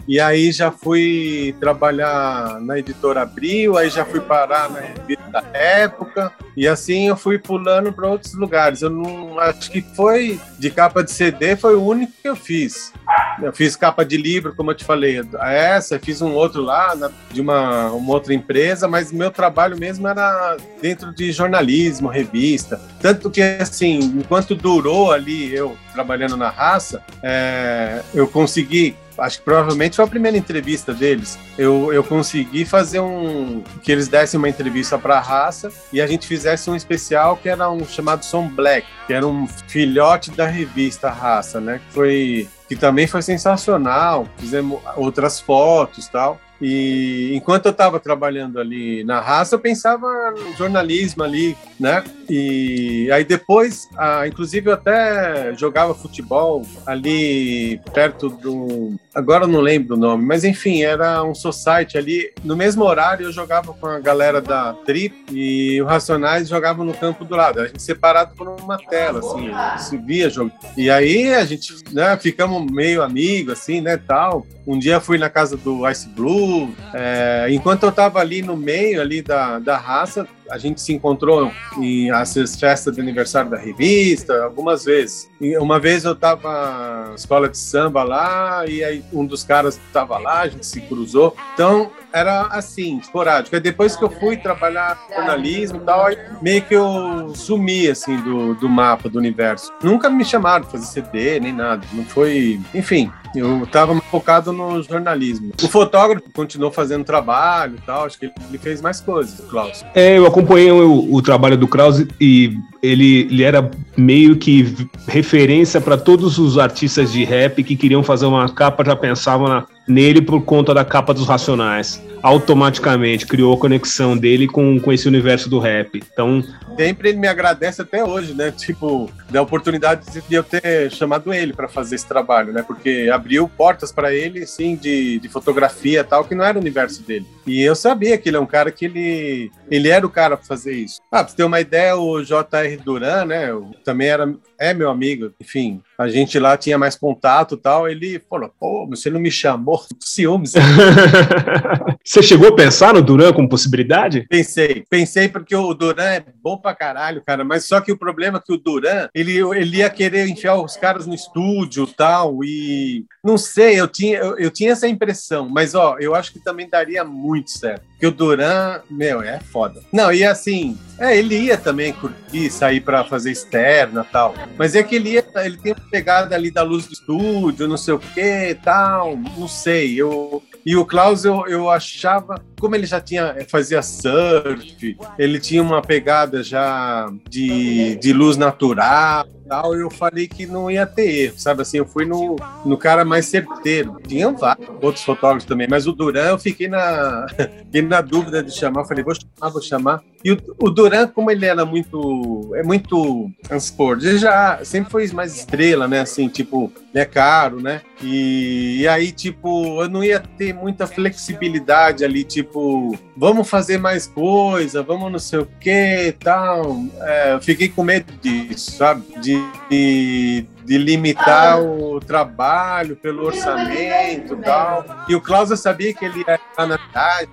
e 0.06 0.20
aí 0.20 0.52
já 0.52 0.70
fui 0.70 1.56
trabalhar 1.58 2.60
na 2.60 2.78
editora 2.78 3.22
Abril, 3.22 3.78
aí 3.78 3.88
já 3.88 4.04
fui 4.04 4.20
parar 4.20 4.68
na 4.68 4.80
revista 4.80 5.42
Época, 5.54 6.30
e 6.54 6.68
assim 6.68 7.08
eu 7.08 7.16
fui 7.16 7.38
pulando 7.38 7.90
para 7.90 8.08
outros 8.08 8.34
lugares. 8.34 8.82
Eu 8.82 8.90
não 8.90 9.38
acho 9.38 9.70
que 9.70 9.80
foi 9.80 10.38
de 10.58 10.70
capa 10.70 11.02
de 11.02 11.10
CD, 11.10 11.56
foi 11.56 11.74
o 11.74 11.82
único 11.82 12.12
que 12.20 12.28
eu 12.28 12.36
fiz. 12.36 12.92
Eu 13.42 13.52
fiz 13.52 13.76
capa 13.76 14.04
de 14.04 14.16
livro, 14.16 14.54
como 14.54 14.70
eu 14.70 14.74
te 14.74 14.84
falei, 14.84 15.20
essa, 15.40 15.98
fiz 15.98 16.20
um 16.22 16.32
outro 16.32 16.62
lá 16.62 16.94
de 17.30 17.40
uma, 17.40 17.90
uma 17.90 18.14
outra 18.14 18.34
empresa, 18.34 18.88
mas 18.88 19.12
meu 19.12 19.30
trabalho 19.30 19.78
mesmo 19.78 20.06
era 20.06 20.56
dentro 20.80 21.12
de 21.14 21.32
jornalismo, 21.32 22.08
revista. 22.08 22.80
Tanto 23.00 23.30
que, 23.30 23.40
assim, 23.42 23.98
enquanto 23.98 24.54
durou 24.54 25.12
ali 25.12 25.54
eu 25.54 25.76
trabalhando 25.92 26.36
na 26.36 26.50
raça, 26.50 27.02
é, 27.22 28.02
eu 28.14 28.26
consegui 28.26 28.96
acho 29.18 29.38
que 29.38 29.44
provavelmente 29.44 29.96
foi 29.96 30.04
a 30.04 30.08
primeira 30.08 30.36
entrevista 30.36 30.92
deles. 30.92 31.38
Eu, 31.56 31.92
eu 31.92 32.02
consegui 32.02 32.64
fazer 32.64 33.00
um. 33.00 33.62
que 33.82 33.92
eles 33.92 34.08
dessem 34.08 34.38
uma 34.38 34.48
entrevista 34.48 34.98
para 34.98 35.16
a 35.16 35.20
raça 35.20 35.72
e 35.92 36.00
a 36.00 36.06
gente 36.06 36.26
fizesse 36.26 36.68
um 36.70 36.76
especial 36.76 37.36
que 37.36 37.48
era 37.48 37.70
um 37.70 37.86
chamado 37.86 38.24
Som 38.24 38.48
Black, 38.48 38.86
que 39.06 39.12
era 39.12 39.26
um 39.26 39.46
filhote 39.46 40.30
da 40.30 40.46
revista 40.46 41.10
Raça, 41.10 41.60
né? 41.60 41.80
Que 41.86 41.94
foi. 41.94 42.48
Que 42.68 42.76
também 42.76 43.06
foi 43.06 43.22
sensacional. 43.22 44.26
Fizemos 44.38 44.80
outras 44.96 45.40
fotos 45.40 46.08
tal. 46.08 46.40
E 46.60 47.32
enquanto 47.34 47.66
eu 47.66 47.72
estava 47.72 47.98
trabalhando 47.98 48.58
ali 48.58 49.04
na 49.04 49.20
raça, 49.20 49.54
eu 49.54 49.58
pensava 49.58 50.30
no 50.30 50.56
jornalismo 50.56 51.22
ali, 51.22 51.56
né? 51.78 52.04
E 52.28 53.10
aí 53.12 53.24
depois, 53.24 53.88
ah, 53.96 54.26
inclusive 54.26 54.70
eu 54.70 54.74
até 54.74 55.54
jogava 55.56 55.94
futebol 55.94 56.64
ali 56.86 57.80
perto 57.92 58.28
do. 58.28 58.94
Agora 59.14 59.44
eu 59.44 59.48
não 59.48 59.60
lembro 59.60 59.94
o 59.94 59.98
nome, 59.98 60.24
mas 60.24 60.44
enfim, 60.44 60.82
era 60.82 61.22
um 61.22 61.34
society 61.34 61.98
ali. 61.98 62.32
No 62.42 62.56
mesmo 62.56 62.84
horário 62.84 63.26
eu 63.26 63.32
jogava 63.32 63.72
com 63.72 63.86
a 63.86 63.98
galera 63.98 64.40
da 64.40 64.72
Trip 64.72 65.14
e 65.32 65.80
o 65.82 65.86
Racionais 65.86 66.48
jogavam 66.48 66.84
no 66.84 66.94
campo 66.94 67.24
do 67.24 67.36
lado. 67.36 67.60
A 67.60 67.66
gente 67.66 67.82
separado 67.82 68.34
por 68.34 68.48
uma 68.48 68.78
tela, 68.78 69.20
assim, 69.20 69.50
se 69.78 69.96
via 69.96 70.30
jogo. 70.30 70.52
E 70.76 70.90
aí 70.90 71.34
a 71.34 71.44
gente, 71.44 71.74
né, 71.92 72.16
ficamos 72.16 72.70
meio 72.70 73.02
amigos, 73.02 73.52
assim, 73.54 73.80
né, 73.80 73.96
tal. 73.96 74.46
Um 74.66 74.78
dia 74.78 75.00
fui 75.00 75.18
na 75.18 75.28
casa 75.28 75.56
do 75.56 75.88
Ice 75.88 76.08
Blue. 76.08 76.43
É, 76.92 77.46
enquanto 77.50 77.84
eu 77.84 77.92
tava 77.92 78.20
ali 78.20 78.42
no 78.42 78.56
meio 78.56 79.00
ali 79.00 79.22
da, 79.22 79.58
da 79.58 79.76
raça, 79.76 80.26
a 80.50 80.58
gente 80.58 80.80
se 80.80 80.92
encontrou 80.92 81.52
em 81.78 82.10
essas 82.10 82.56
festas 82.56 82.94
de 82.94 83.00
aniversário 83.00 83.50
da 83.50 83.56
revista, 83.56 84.44
algumas 84.44 84.84
vezes. 84.84 85.30
E 85.40 85.56
uma 85.58 85.78
vez 85.78 86.04
eu 86.04 86.12
estava 86.12 87.08
na 87.08 87.14
escola 87.14 87.48
de 87.48 87.58
samba 87.58 88.02
lá, 88.02 88.64
e 88.66 88.82
aí 88.82 89.04
um 89.12 89.24
dos 89.24 89.44
caras 89.44 89.80
estava 89.86 90.18
lá, 90.18 90.40
a 90.42 90.48
gente 90.48 90.66
se 90.66 90.80
cruzou. 90.80 91.36
Então, 91.54 91.90
era 92.12 92.42
assim, 92.42 92.98
esporádico. 92.98 93.56
Aí 93.56 93.60
depois 93.60 93.96
que 93.96 94.04
eu 94.04 94.10
fui 94.10 94.36
trabalhar 94.36 94.98
jornalismo 95.12 95.78
e 95.78 95.84
tal, 95.84 96.06
meio 96.40 96.62
que 96.62 96.74
eu 96.74 97.34
sumi, 97.34 97.88
assim, 97.88 98.16
do, 98.18 98.54
do 98.54 98.68
mapa 98.68 99.08
do 99.08 99.18
universo. 99.18 99.72
Nunca 99.82 100.08
me 100.08 100.24
chamaram 100.24 100.64
para 100.64 100.78
fazer 100.78 100.86
CD, 100.86 101.40
nem 101.40 101.52
nada. 101.52 101.84
Não 101.92 102.04
foi... 102.04 102.60
Enfim, 102.72 103.10
eu 103.34 103.64
estava 103.64 104.00
focado 104.02 104.52
no 104.52 104.80
jornalismo. 104.82 105.52
O 105.60 105.68
fotógrafo 105.68 106.30
continuou 106.32 106.70
fazendo 106.70 107.04
trabalho 107.04 107.76
e 107.76 107.80
tal, 107.80 108.04
acho 108.04 108.18
que 108.18 108.26
ele 108.26 108.58
fez 108.58 108.80
mais 108.80 109.00
coisas, 109.00 109.40
Klaus. 109.50 109.84
É, 109.94 110.16
eu 110.16 110.24
acompanhei 110.34 110.72
o, 110.72 111.14
o 111.14 111.22
trabalho 111.22 111.56
do 111.56 111.68
Krause 111.68 112.08
e 112.20 112.58
ele, 112.82 113.28
ele 113.30 113.42
era 113.44 113.70
meio 113.96 114.36
que 114.36 114.74
referência 115.06 115.80
para 115.80 115.96
todos 115.96 116.38
os 116.38 116.58
artistas 116.58 117.12
de 117.12 117.22
rap 117.22 117.62
que 117.62 117.76
queriam 117.76 118.02
fazer 118.02 118.26
uma 118.26 118.48
capa, 118.48 118.84
já 118.84 118.96
pensavam 118.96 119.46
na, 119.46 119.64
nele 119.86 120.20
por 120.20 120.42
conta 120.42 120.72
da 120.74 120.84
capa 120.84 121.12
dos 121.12 121.26
Racionais. 121.26 122.02
Automaticamente 122.22 123.26
criou 123.26 123.54
a 123.54 123.58
conexão 123.58 124.16
dele 124.16 124.46
com, 124.48 124.80
com 124.80 124.92
esse 124.92 125.06
universo 125.06 125.48
do 125.48 125.58
rap. 125.58 126.02
Então. 126.12 126.42
Sempre 126.74 127.10
ele 127.10 127.18
me 127.18 127.28
agradece 127.28 127.82
até 127.82 128.02
hoje, 128.02 128.32
né? 128.32 128.50
Tipo, 128.50 129.10
da 129.30 129.42
oportunidade 129.42 130.06
de 130.26 130.34
eu 130.34 130.42
ter 130.42 130.90
chamado 130.90 131.34
ele 131.34 131.52
para 131.52 131.68
fazer 131.68 131.96
esse 131.96 132.06
trabalho, 132.06 132.52
né? 132.52 132.62
Porque 132.66 133.10
abriu 133.12 133.46
portas 133.46 133.92
para 133.92 134.14
ele, 134.14 134.46
sim, 134.46 134.74
de, 134.74 135.18
de 135.18 135.28
fotografia 135.28 136.00
e 136.00 136.04
tal, 136.04 136.24
que 136.24 136.34
não 136.34 136.44
era 136.44 136.56
o 136.56 136.60
universo 136.60 137.02
dele. 137.02 137.26
E 137.46 137.60
eu 137.60 137.74
sabia 137.74 138.16
que 138.16 138.30
ele 138.30 138.38
é 138.38 138.40
um 138.40 138.46
cara 138.46 138.72
que 138.72 138.86
ele, 138.86 139.50
ele 139.70 139.88
era 139.88 140.06
o 140.06 140.10
cara 140.10 140.36
para 140.36 140.46
fazer 140.46 140.72
isso. 140.72 141.00
Ah, 141.12 141.22
pra 141.22 141.28
você 141.28 141.36
ter 141.36 141.44
uma 141.44 141.60
ideia, 141.60 141.94
o 141.94 142.22
J.R. 142.22 142.76
Duran, 142.78 143.26
né? 143.26 143.48
Também 143.84 144.08
era, 144.08 144.34
é 144.58 144.72
meu 144.72 144.88
amigo, 144.88 145.30
enfim, 145.38 145.82
a 145.98 146.08
gente 146.08 146.38
lá 146.38 146.56
tinha 146.56 146.78
mais 146.78 146.96
contato 146.96 147.54
e 147.54 147.58
tal. 147.58 147.88
Ele 147.88 148.20
falou: 148.28 148.52
pô, 148.58 148.86
você 148.88 149.10
não 149.10 149.20
me 149.20 149.30
chamou, 149.30 149.80
ciúmes. 150.00 150.52
você 152.04 152.22
chegou 152.22 152.48
a 152.48 152.56
pensar 152.56 152.94
no 152.94 153.02
Duran 153.02 153.32
como 153.32 153.48
possibilidade? 153.48 154.26
Pensei, 154.28 154.84
pensei 154.88 155.28
porque 155.28 155.54
o 155.54 155.74
Duran 155.74 156.02
é 156.02 156.24
bom 156.42 156.56
pra 156.56 156.74
caralho, 156.74 157.22
cara, 157.24 157.44
mas 157.44 157.66
só 157.66 157.80
que 157.80 157.92
o 157.92 157.98
problema 157.98 158.38
é 158.38 158.40
que 158.40 158.52
o 158.52 158.58
Duran, 158.58 159.08
ele, 159.14 159.38
ele 159.38 159.78
ia 159.78 159.90
querer 159.90 160.28
enfiar 160.28 160.56
os 160.56 160.76
caras 160.76 161.06
no 161.06 161.14
estúdio 161.14 161.86
tal, 161.86 162.44
e 162.44 163.04
não 163.22 163.38
sei, 163.38 163.80
eu 163.80 163.88
tinha, 163.88 164.18
eu, 164.18 164.38
eu 164.38 164.50
tinha 164.50 164.72
essa 164.72 164.88
impressão, 164.88 165.48
mas 165.48 165.74
ó, 165.74 165.96
eu 165.98 166.14
acho 166.14 166.32
que 166.32 166.38
também 166.38 166.68
daria 166.68 167.04
muito 167.04 167.50
certo. 167.50 167.84
Porque 168.04 168.06
o 168.06 168.10
Duran, 168.10 168.80
meu, 168.90 169.22
é 169.22 169.40
foda. 169.40 169.80
Não, 169.90 170.12
e 170.12 170.24
assim, 170.24 170.78
é, 170.98 171.16
ele 171.16 171.38
ia 171.38 171.56
também 171.56 171.90
curtir, 171.90 172.50
sair 172.50 172.80
para 172.80 173.02
fazer 173.02 173.30
externa 173.30 174.04
tal. 174.04 174.34
Mas 174.58 174.74
é 174.74 174.82
que 174.82 174.96
ele 174.96 175.12
ia, 175.12 175.24
ele 175.36 175.56
tem 175.56 175.72
uma 175.72 175.90
pegada 175.90 176.34
ali 176.34 176.50
da 176.50 176.62
luz 176.62 176.86
do 176.86 176.92
estúdio, 176.92 177.66
não 177.66 177.78
sei 177.78 177.94
o 177.94 177.98
que 177.98 178.58
tal, 178.62 179.16
não 179.16 179.48
sei. 179.48 179.94
Eu, 179.98 180.42
e 180.66 180.76
o 180.76 180.84
Klaus, 180.84 181.24
eu, 181.24 181.46
eu 181.46 181.70
achava, 181.70 182.38
como 182.60 182.74
ele 182.74 182.84
já 182.84 183.00
tinha, 183.00 183.36
fazia 183.48 183.80
surf, 183.80 184.98
ele 185.18 185.40
tinha 185.40 185.62
uma 185.62 185.80
pegada 185.80 186.42
já 186.42 187.10
de, 187.30 187.96
de 187.96 188.12
luz 188.12 188.36
natural, 188.36 189.26
tal, 189.48 189.74
eu 189.74 189.90
falei 189.90 190.26
que 190.26 190.46
não 190.46 190.70
ia 190.70 190.86
ter 190.86 191.26
erro, 191.26 191.38
sabe? 191.38 191.62
Assim, 191.62 191.78
eu 191.78 191.86
fui 191.86 192.04
no, 192.04 192.36
no 192.64 192.76
cara 192.76 193.04
mais 193.04 193.26
certeiro. 193.26 194.00
Tinha 194.06 194.30
vários 194.30 194.68
outros 194.80 195.04
fotógrafos 195.04 195.44
também, 195.44 195.66
mas 195.68 195.86
o 195.86 195.92
Duran 195.92 196.30
eu 196.30 196.38
fiquei 196.38 196.68
na, 196.68 197.26
fiquei 197.64 197.82
na 197.82 198.00
dúvida 198.00 198.42
de 198.42 198.52
chamar. 198.52 198.82
Eu 198.82 198.86
falei, 198.86 199.04
vou 199.04 199.14
chamar, 199.14 199.50
vou 199.50 199.62
chamar. 199.62 200.02
E 200.24 200.32
o, 200.32 200.38
o 200.58 200.70
Duran, 200.70 201.06
como 201.08 201.30
ele 201.30 201.44
era 201.44 201.66
muito. 201.66 202.52
É 202.54 202.62
muito. 202.62 203.30
Transpor, 203.42 203.98
ele 204.00 204.18
já 204.18 204.64
sempre 204.64 204.90
foi 204.90 205.06
mais 205.08 205.36
estrela, 205.36 205.86
né? 205.86 206.00
Assim, 206.00 206.28
tipo, 206.28 206.72
é 206.94 207.04
caro, 207.04 207.60
né? 207.60 207.82
E, 208.02 208.80
e 208.80 208.88
aí, 208.88 209.12
tipo, 209.12 209.82
eu 209.82 209.88
não 209.88 210.02
ia 210.02 210.20
ter 210.20 210.54
muita 210.54 210.86
flexibilidade 210.86 212.04
ali, 212.04 212.24
tipo, 212.24 212.96
vamos 213.16 213.48
fazer 213.48 213.78
mais 213.78 214.06
coisa, 214.06 214.82
vamos 214.82 215.12
não 215.12 215.18
sei 215.18 215.40
o 215.40 215.48
que 215.60 216.14
tal. 216.20 216.78
É, 217.00 217.34
eu 217.34 217.40
fiquei 217.40 217.68
com 217.68 217.82
medo 217.82 218.12
disso, 218.22 218.72
sabe? 218.72 219.02
De, 219.20 219.33
de, 219.70 220.46
de 220.64 220.78
limitar 220.78 221.60
o 221.60 222.00
trabalho 222.00 222.96
pelo 222.96 223.26
orçamento 223.26 224.34
e 224.34 224.36
tal. 224.42 224.84
E 225.08 225.14
o 225.14 225.20
Klaus 225.20 225.48
sabia 225.60 225.92
que 225.92 226.04
ele 226.04 226.24
ia 226.26 226.34
estar 226.34 226.66
na 226.66 226.78
cidade, 226.78 227.30